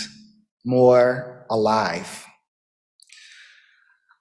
[0.65, 2.25] more alive.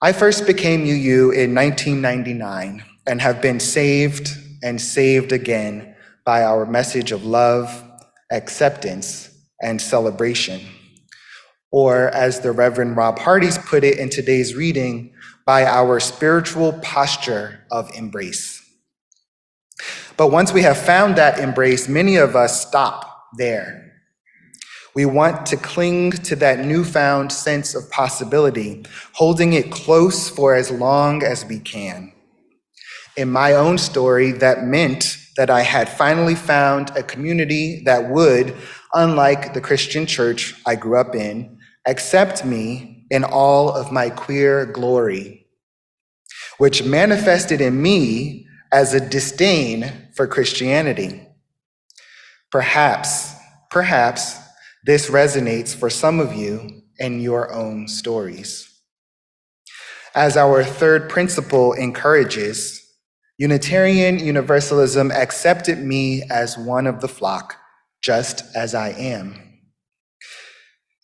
[0.01, 4.29] I first became UU in 1999 and have been saved
[4.61, 7.83] and saved again by our message of love,
[8.31, 9.29] acceptance,
[9.61, 10.61] and celebration.
[11.71, 15.13] Or, as the Reverend Rob Hardies put it in today's reading,
[15.47, 18.61] by our spiritual posture of embrace.
[20.17, 23.93] But once we have found that embrace, many of us stop there.
[24.93, 28.83] We want to cling to that newfound sense of possibility,
[29.13, 32.11] holding it close for as long as we can.
[33.15, 38.53] In my own story, that meant that I had finally found a community that would,
[38.93, 44.65] unlike the Christian church I grew up in, accept me in all of my queer
[44.65, 45.47] glory,
[46.57, 51.27] which manifested in me as a disdain for Christianity.
[52.51, 53.33] Perhaps,
[53.69, 54.37] perhaps
[54.85, 58.67] this resonates for some of you in your own stories.
[60.15, 62.83] As our third principle encourages,
[63.37, 67.55] Unitarian Universalism accepted me as one of the flock,
[68.01, 69.46] just as I am.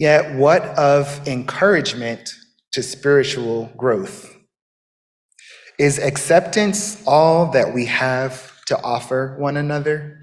[0.03, 2.29] Yet, what of encouragement
[2.73, 4.35] to spiritual growth?
[5.79, 10.19] Is acceptance all that we have to offer one another?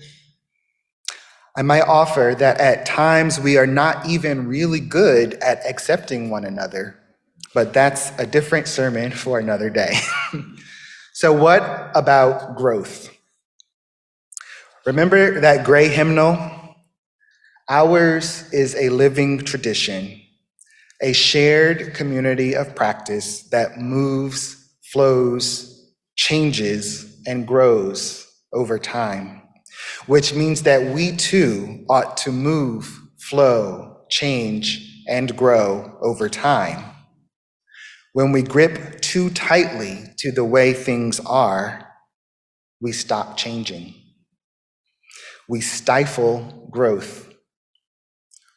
[1.56, 6.44] I might offer that at times we are not even really good at accepting one
[6.44, 7.00] another,
[7.54, 9.94] but that's a different sermon for another day.
[11.12, 13.14] So, what about growth?
[14.86, 16.59] Remember that gray hymnal?
[17.70, 20.20] Ours is a living tradition,
[21.00, 29.42] a shared community of practice that moves, flows, changes, and grows over time,
[30.06, 36.84] which means that we too ought to move, flow, change, and grow over time.
[38.14, 41.86] When we grip too tightly to the way things are,
[42.80, 43.94] we stop changing.
[45.48, 47.29] We stifle growth.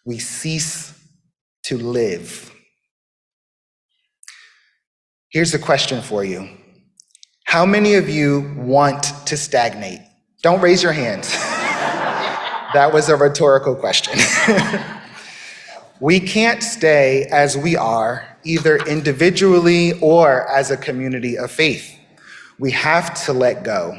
[0.05, 0.93] We cease
[1.63, 2.51] to live.
[5.31, 6.49] Here's a question for you
[7.45, 10.01] How many of you want to stagnate?
[10.41, 11.31] Don't raise your hands.
[12.73, 14.19] that was a rhetorical question.
[16.01, 21.97] we can't stay as we are either individually or as a community of faith.
[22.59, 23.97] We have to let go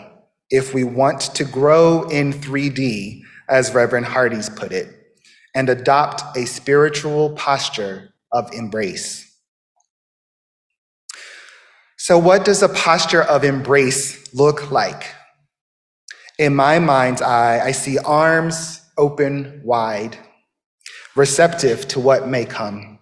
[0.51, 5.04] if we want to grow in 3D, as Reverend Hardies put it,
[5.55, 9.25] and adopt a spiritual posture of embrace.
[11.97, 15.07] So, what does a posture of embrace look like?
[16.39, 20.19] In my mind's eye, I see arms open wide,
[21.15, 22.99] receptive to what may come.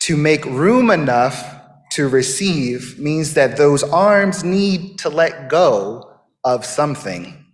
[0.00, 1.60] To make room enough
[1.92, 6.10] to receive means that those arms need to let go
[6.44, 7.44] of something.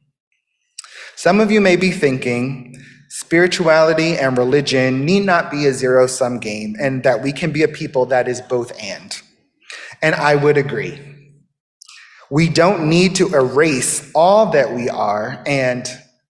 [1.16, 2.76] Some of you may be thinking,
[3.10, 7.62] spirituality and religion need not be a zero sum game, and that we can be
[7.62, 9.20] a people that is both and.
[10.00, 10.98] And I would agree.
[12.30, 15.86] We don't need to erase all that we are and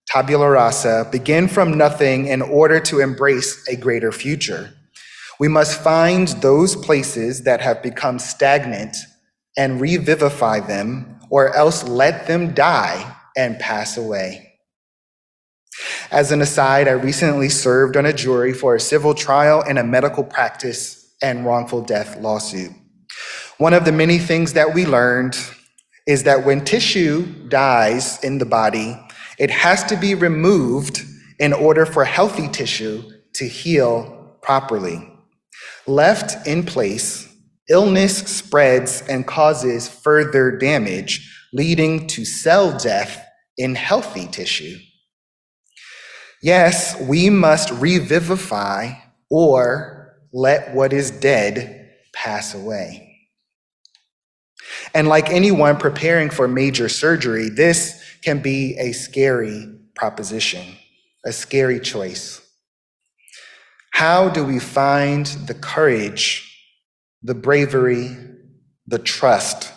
[0.06, 4.72] tabula rasa, begin from nothing in order to embrace a greater future.
[5.38, 8.96] We must find those places that have become stagnant
[9.56, 14.49] and revivify them, or else let them die and pass away.
[16.10, 19.84] As an aside, I recently served on a jury for a civil trial in a
[19.84, 22.72] medical practice and wrongful death lawsuit.
[23.58, 25.36] One of the many things that we learned
[26.06, 28.98] is that when tissue dies in the body,
[29.38, 31.02] it has to be removed
[31.38, 33.02] in order for healthy tissue
[33.34, 35.08] to heal properly.
[35.86, 37.28] Left in place,
[37.68, 43.24] illness spreads and causes further damage, leading to cell death
[43.56, 44.78] in healthy tissue.
[46.42, 48.92] Yes, we must revivify
[49.28, 53.06] or let what is dead pass away.
[54.94, 60.64] And like anyone preparing for major surgery, this can be a scary proposition,
[61.26, 62.40] a scary choice.
[63.92, 66.46] How do we find the courage,
[67.22, 68.16] the bravery,
[68.86, 69.72] the trust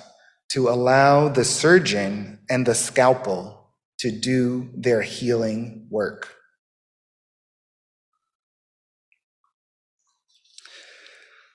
[0.50, 6.30] to allow the surgeon and the scalpel to do their healing work?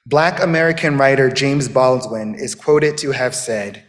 [0.08, 3.84] Black American writer James Baldwin is quoted to have said,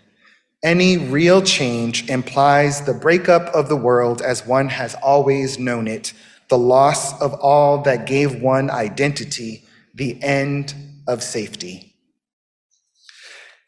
[0.61, 6.11] Any real change implies the breakup of the world as one has always known it,
[6.49, 9.63] the loss of all that gave one identity,
[9.95, 10.73] the end
[11.07, 11.95] of safety.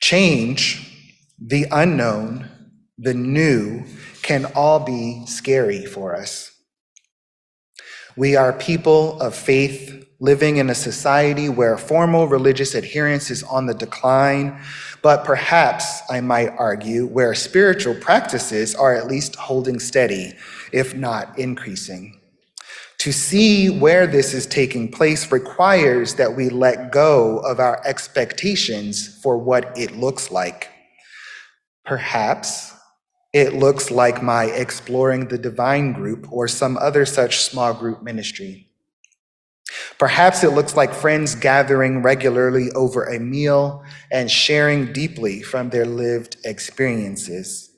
[0.02, 0.94] Change,
[1.40, 2.50] the unknown,
[2.98, 3.86] the new,
[4.24, 6.52] can all be scary for us.
[8.18, 13.66] We are people of faith living in a society where formal religious adherence is on
[13.66, 14.62] the decline,
[15.02, 20.34] but perhaps, I might argue, where spiritual practices are at least holding steady,
[20.72, 22.22] if not increasing.
[23.00, 29.20] To see where this is taking place requires that we let go of our expectations
[29.24, 30.70] for what it looks like.
[31.84, 32.76] Perhaps
[33.34, 38.71] it looks like my Exploring the Divine group or some other such small group ministry.
[39.98, 45.86] Perhaps it looks like friends gathering regularly over a meal and sharing deeply from their
[45.86, 47.70] lived experiences.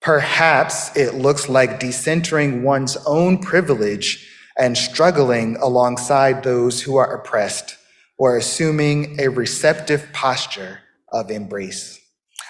[0.00, 4.26] Perhaps it looks like decentering one's own privilege
[4.56, 7.76] and struggling alongside those who are oppressed
[8.16, 10.80] or assuming a receptive posture
[11.12, 12.00] of embrace.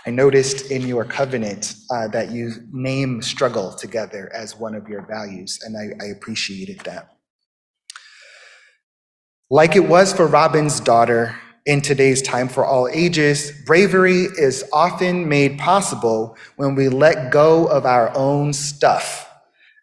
[0.07, 5.03] I noticed in your covenant uh, that you name struggle together as one of your
[5.07, 7.18] values, and I, I appreciated that.
[9.51, 11.35] Like it was for Robin's daughter
[11.65, 17.67] in today's time for all ages, bravery is often made possible when we let go
[17.67, 19.31] of our own stuff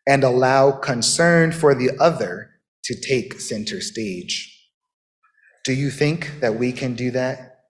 [0.07, 2.51] and allow concern for the other
[2.83, 4.51] to take center stage.
[5.63, 7.61] Do you think that we can do that?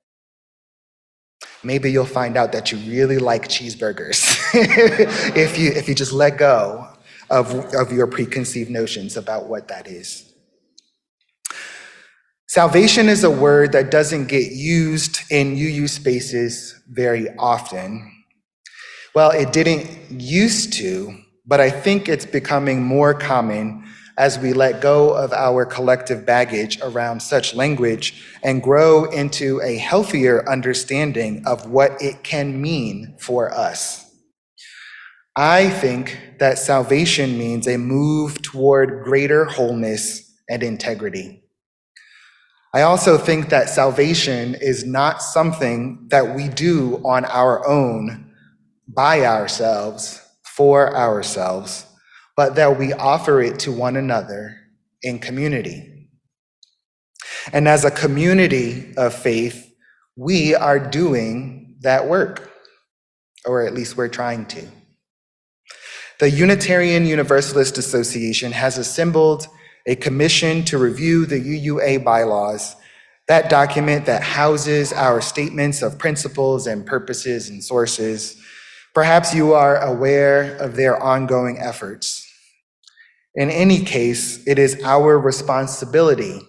[1.64, 4.38] Maybe you'll find out that you really like cheeseburgers
[5.36, 6.90] if, you, if you just let go
[7.30, 10.25] of, of your preconceived notions about what that is.
[12.48, 18.12] Salvation is a word that doesn't get used in UU spaces very often.
[19.16, 21.18] Well, it didn't used to,
[21.48, 23.84] but I think it's becoming more common
[24.18, 29.78] as we let go of our collective baggage around such language and grow into a
[29.78, 34.06] healthier understanding of what it can mean for us.
[35.36, 41.42] I think that salvation means a move toward greater wholeness and integrity.
[42.76, 48.34] I also think that salvation is not something that we do on our own,
[48.86, 51.86] by ourselves, for ourselves,
[52.36, 54.58] but that we offer it to one another
[55.02, 56.10] in community.
[57.54, 59.74] And as a community of faith,
[60.18, 62.52] we are doing that work,
[63.46, 64.68] or at least we're trying to.
[66.20, 69.48] The Unitarian Universalist Association has assembled
[69.86, 72.76] a commission to review the UUA bylaws,
[73.28, 78.42] that document that houses our statements of principles and purposes and sources.
[78.94, 82.22] Perhaps you are aware of their ongoing efforts.
[83.36, 86.40] In any case, it is our responsibility,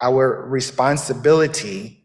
[0.00, 2.02] our responsibility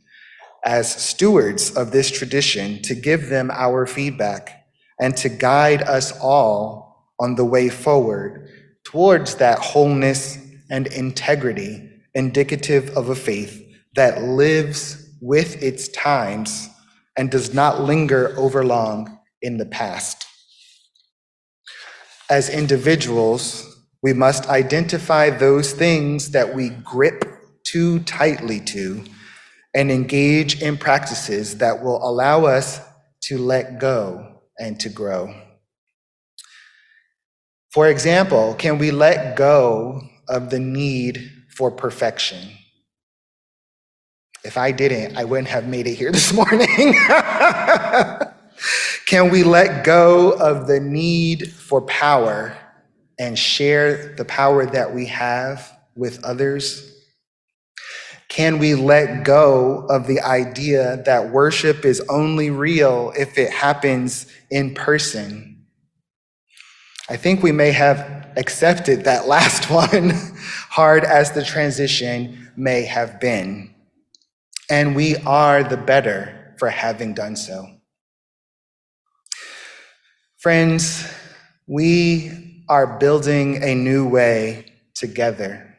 [0.63, 4.65] as stewards of this tradition to give them our feedback
[4.99, 8.49] and to guide us all on the way forward
[8.83, 10.38] towards that wholeness
[10.70, 13.63] and integrity indicative of a faith
[13.95, 16.70] that lives with its times
[17.18, 20.26] and does not linger over long in the past.
[22.30, 23.65] As individuals,
[24.03, 27.24] we must identify those things that we grip
[27.63, 29.03] too tightly to
[29.76, 32.80] and engage in practices that will allow us
[33.22, 35.34] to let go and to grow.
[37.72, 42.49] For example, can we let go of the need for perfection?
[44.43, 46.93] If I didn't, I wouldn't have made it here this morning.
[49.05, 52.57] can we let go of the need for power
[53.19, 56.93] and share the power that we have with others?
[58.30, 64.28] Can we let go of the idea that worship is only real if it happens
[64.51, 65.57] in person?
[67.10, 70.12] I think we may have accepted that last one,
[70.70, 73.74] hard as the transition may have been.
[74.70, 77.66] And we are the better for having done so.
[80.38, 81.10] Friends,
[81.68, 85.78] we are building a new way together.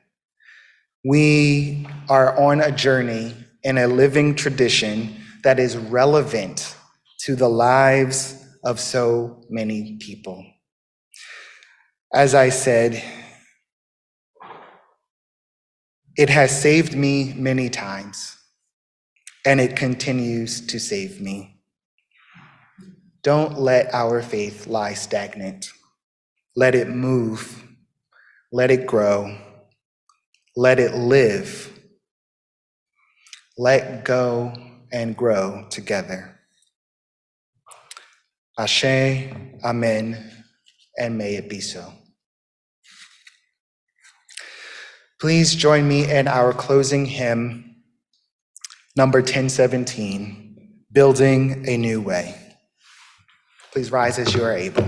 [1.04, 6.74] We are on a journey in a living tradition that is relevant
[7.20, 10.44] to the lives of so many people.
[12.14, 13.02] As I said,
[16.16, 18.36] it has saved me many times,
[19.44, 21.60] and it continues to save me.
[23.22, 25.70] Don't let our faith lie stagnant.
[26.56, 27.62] Let it move.
[28.52, 29.36] Let it grow.
[30.56, 31.78] Let it live.
[33.58, 34.54] Let go
[34.92, 36.40] and grow together.
[38.58, 38.84] Ashe,
[39.64, 40.44] Amen,
[40.98, 41.97] and may it be so.
[45.20, 47.74] Please join me in our closing hymn,
[48.94, 52.36] number 1017, Building a New Way.
[53.72, 54.84] Please rise as you are able.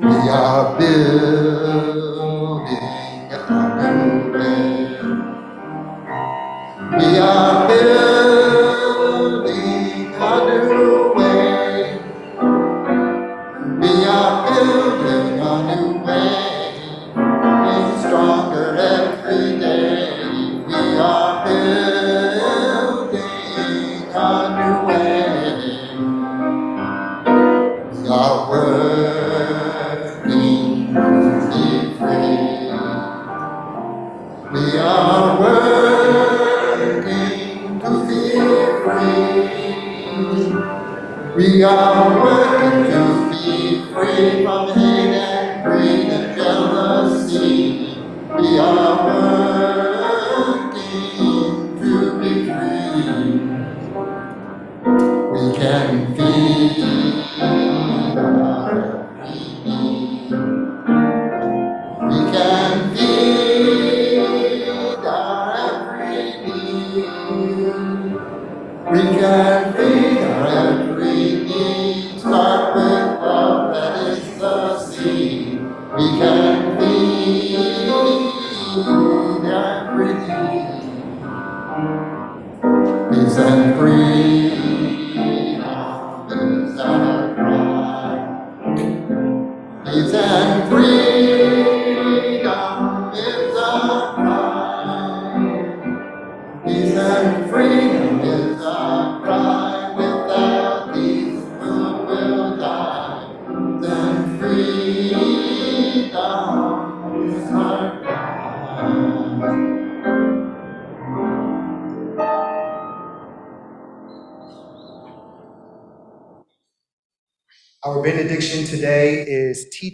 [0.00, 1.69] We are building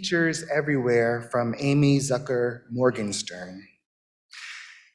[0.07, 3.67] Teachers Everywhere from Amy Zucker Morgenstern.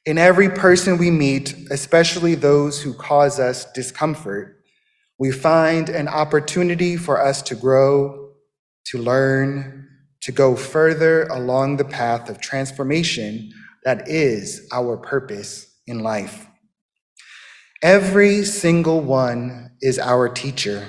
[0.07, 4.63] In every person we meet, especially those who cause us discomfort,
[5.19, 8.31] we find an opportunity for us to grow,
[8.87, 9.87] to learn,
[10.21, 13.51] to go further along the path of transformation
[13.83, 16.47] that is our purpose in life.
[17.83, 20.87] Every single one is our teacher.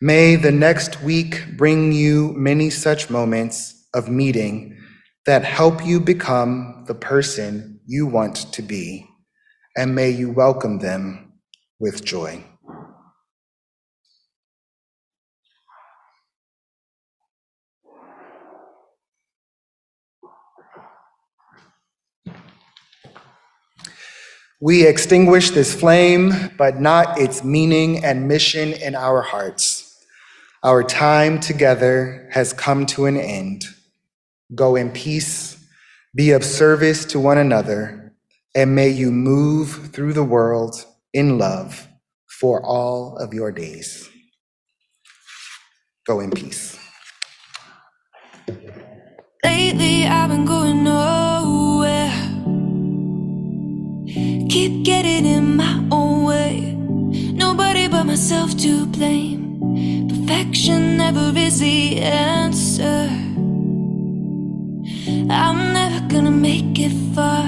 [0.00, 4.76] May the next week bring you many such moments of meeting
[5.24, 9.06] that help you become the person you want to be,
[9.76, 11.34] and may you welcome them
[11.78, 12.44] with joy.
[24.60, 29.73] We extinguish this flame, but not its meaning and mission in our hearts.
[30.64, 33.66] Our time together has come to an end.
[34.54, 35.58] Go in peace,
[36.14, 38.14] be of service to one another,
[38.54, 41.88] and may you move through the world in love
[42.28, 44.08] for all of your days.
[46.06, 46.78] Go in peace.
[49.44, 52.12] Lately, I've been going nowhere.
[54.50, 56.72] Keep getting in my own way.
[57.32, 59.43] Nobody but myself to blame.
[60.66, 63.10] Never is the answer.
[65.28, 67.44] I'm never gonna make it far.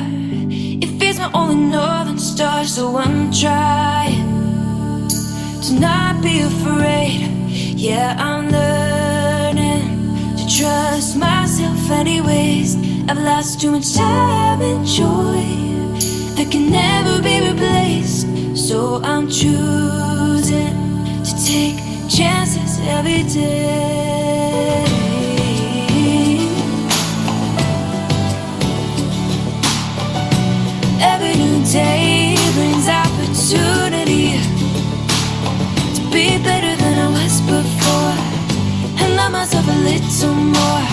[0.50, 7.30] It feels my only northern star, so I'm trying to not be afraid.
[7.74, 12.76] Yeah, I'm learning to trust myself, anyways.
[13.08, 15.40] I've lost too much time and joy
[16.36, 18.26] that can never be replaced.
[18.54, 20.76] So I'm choosing
[21.24, 24.84] to take chances every day.
[31.00, 34.38] Every new day brings opportunity
[35.96, 38.18] to be better than I was before
[39.02, 40.88] and love myself a little more.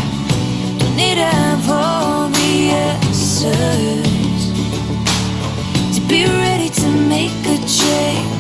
[0.80, 4.04] Don't need to have all the answers
[5.96, 8.33] to be ready to make a change.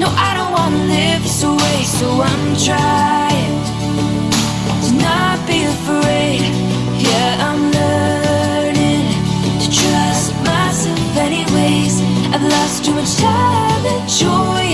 [0.00, 3.56] No, I don't wanna live this way, so I'm trying
[4.84, 6.40] to not be afraid.
[6.96, 9.04] Yeah, I'm learning
[9.60, 12.00] to trust myself, anyways.
[12.32, 14.66] I've lost too much time and joy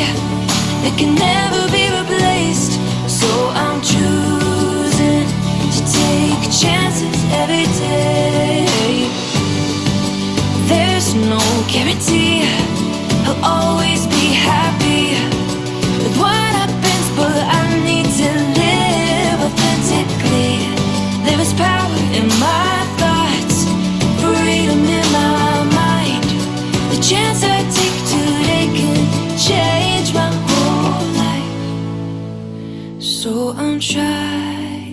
[0.83, 2.79] that can never be replaced,
[3.11, 3.31] so
[3.63, 5.27] I'm choosing
[5.75, 9.11] to take chances every day.
[10.71, 12.47] There's no guarantee
[13.43, 13.76] I'll
[33.67, 34.93] I'm trying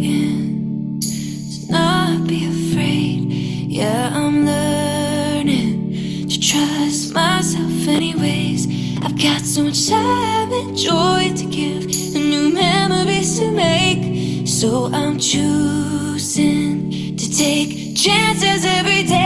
[1.00, 3.32] to not be afraid.
[3.72, 8.66] Yeah, I'm learning to trust myself, anyways.
[9.04, 11.84] I've got so much time and joy to give,
[12.16, 14.48] and new memories to make.
[14.48, 19.23] So I'm choosing to take chances every day.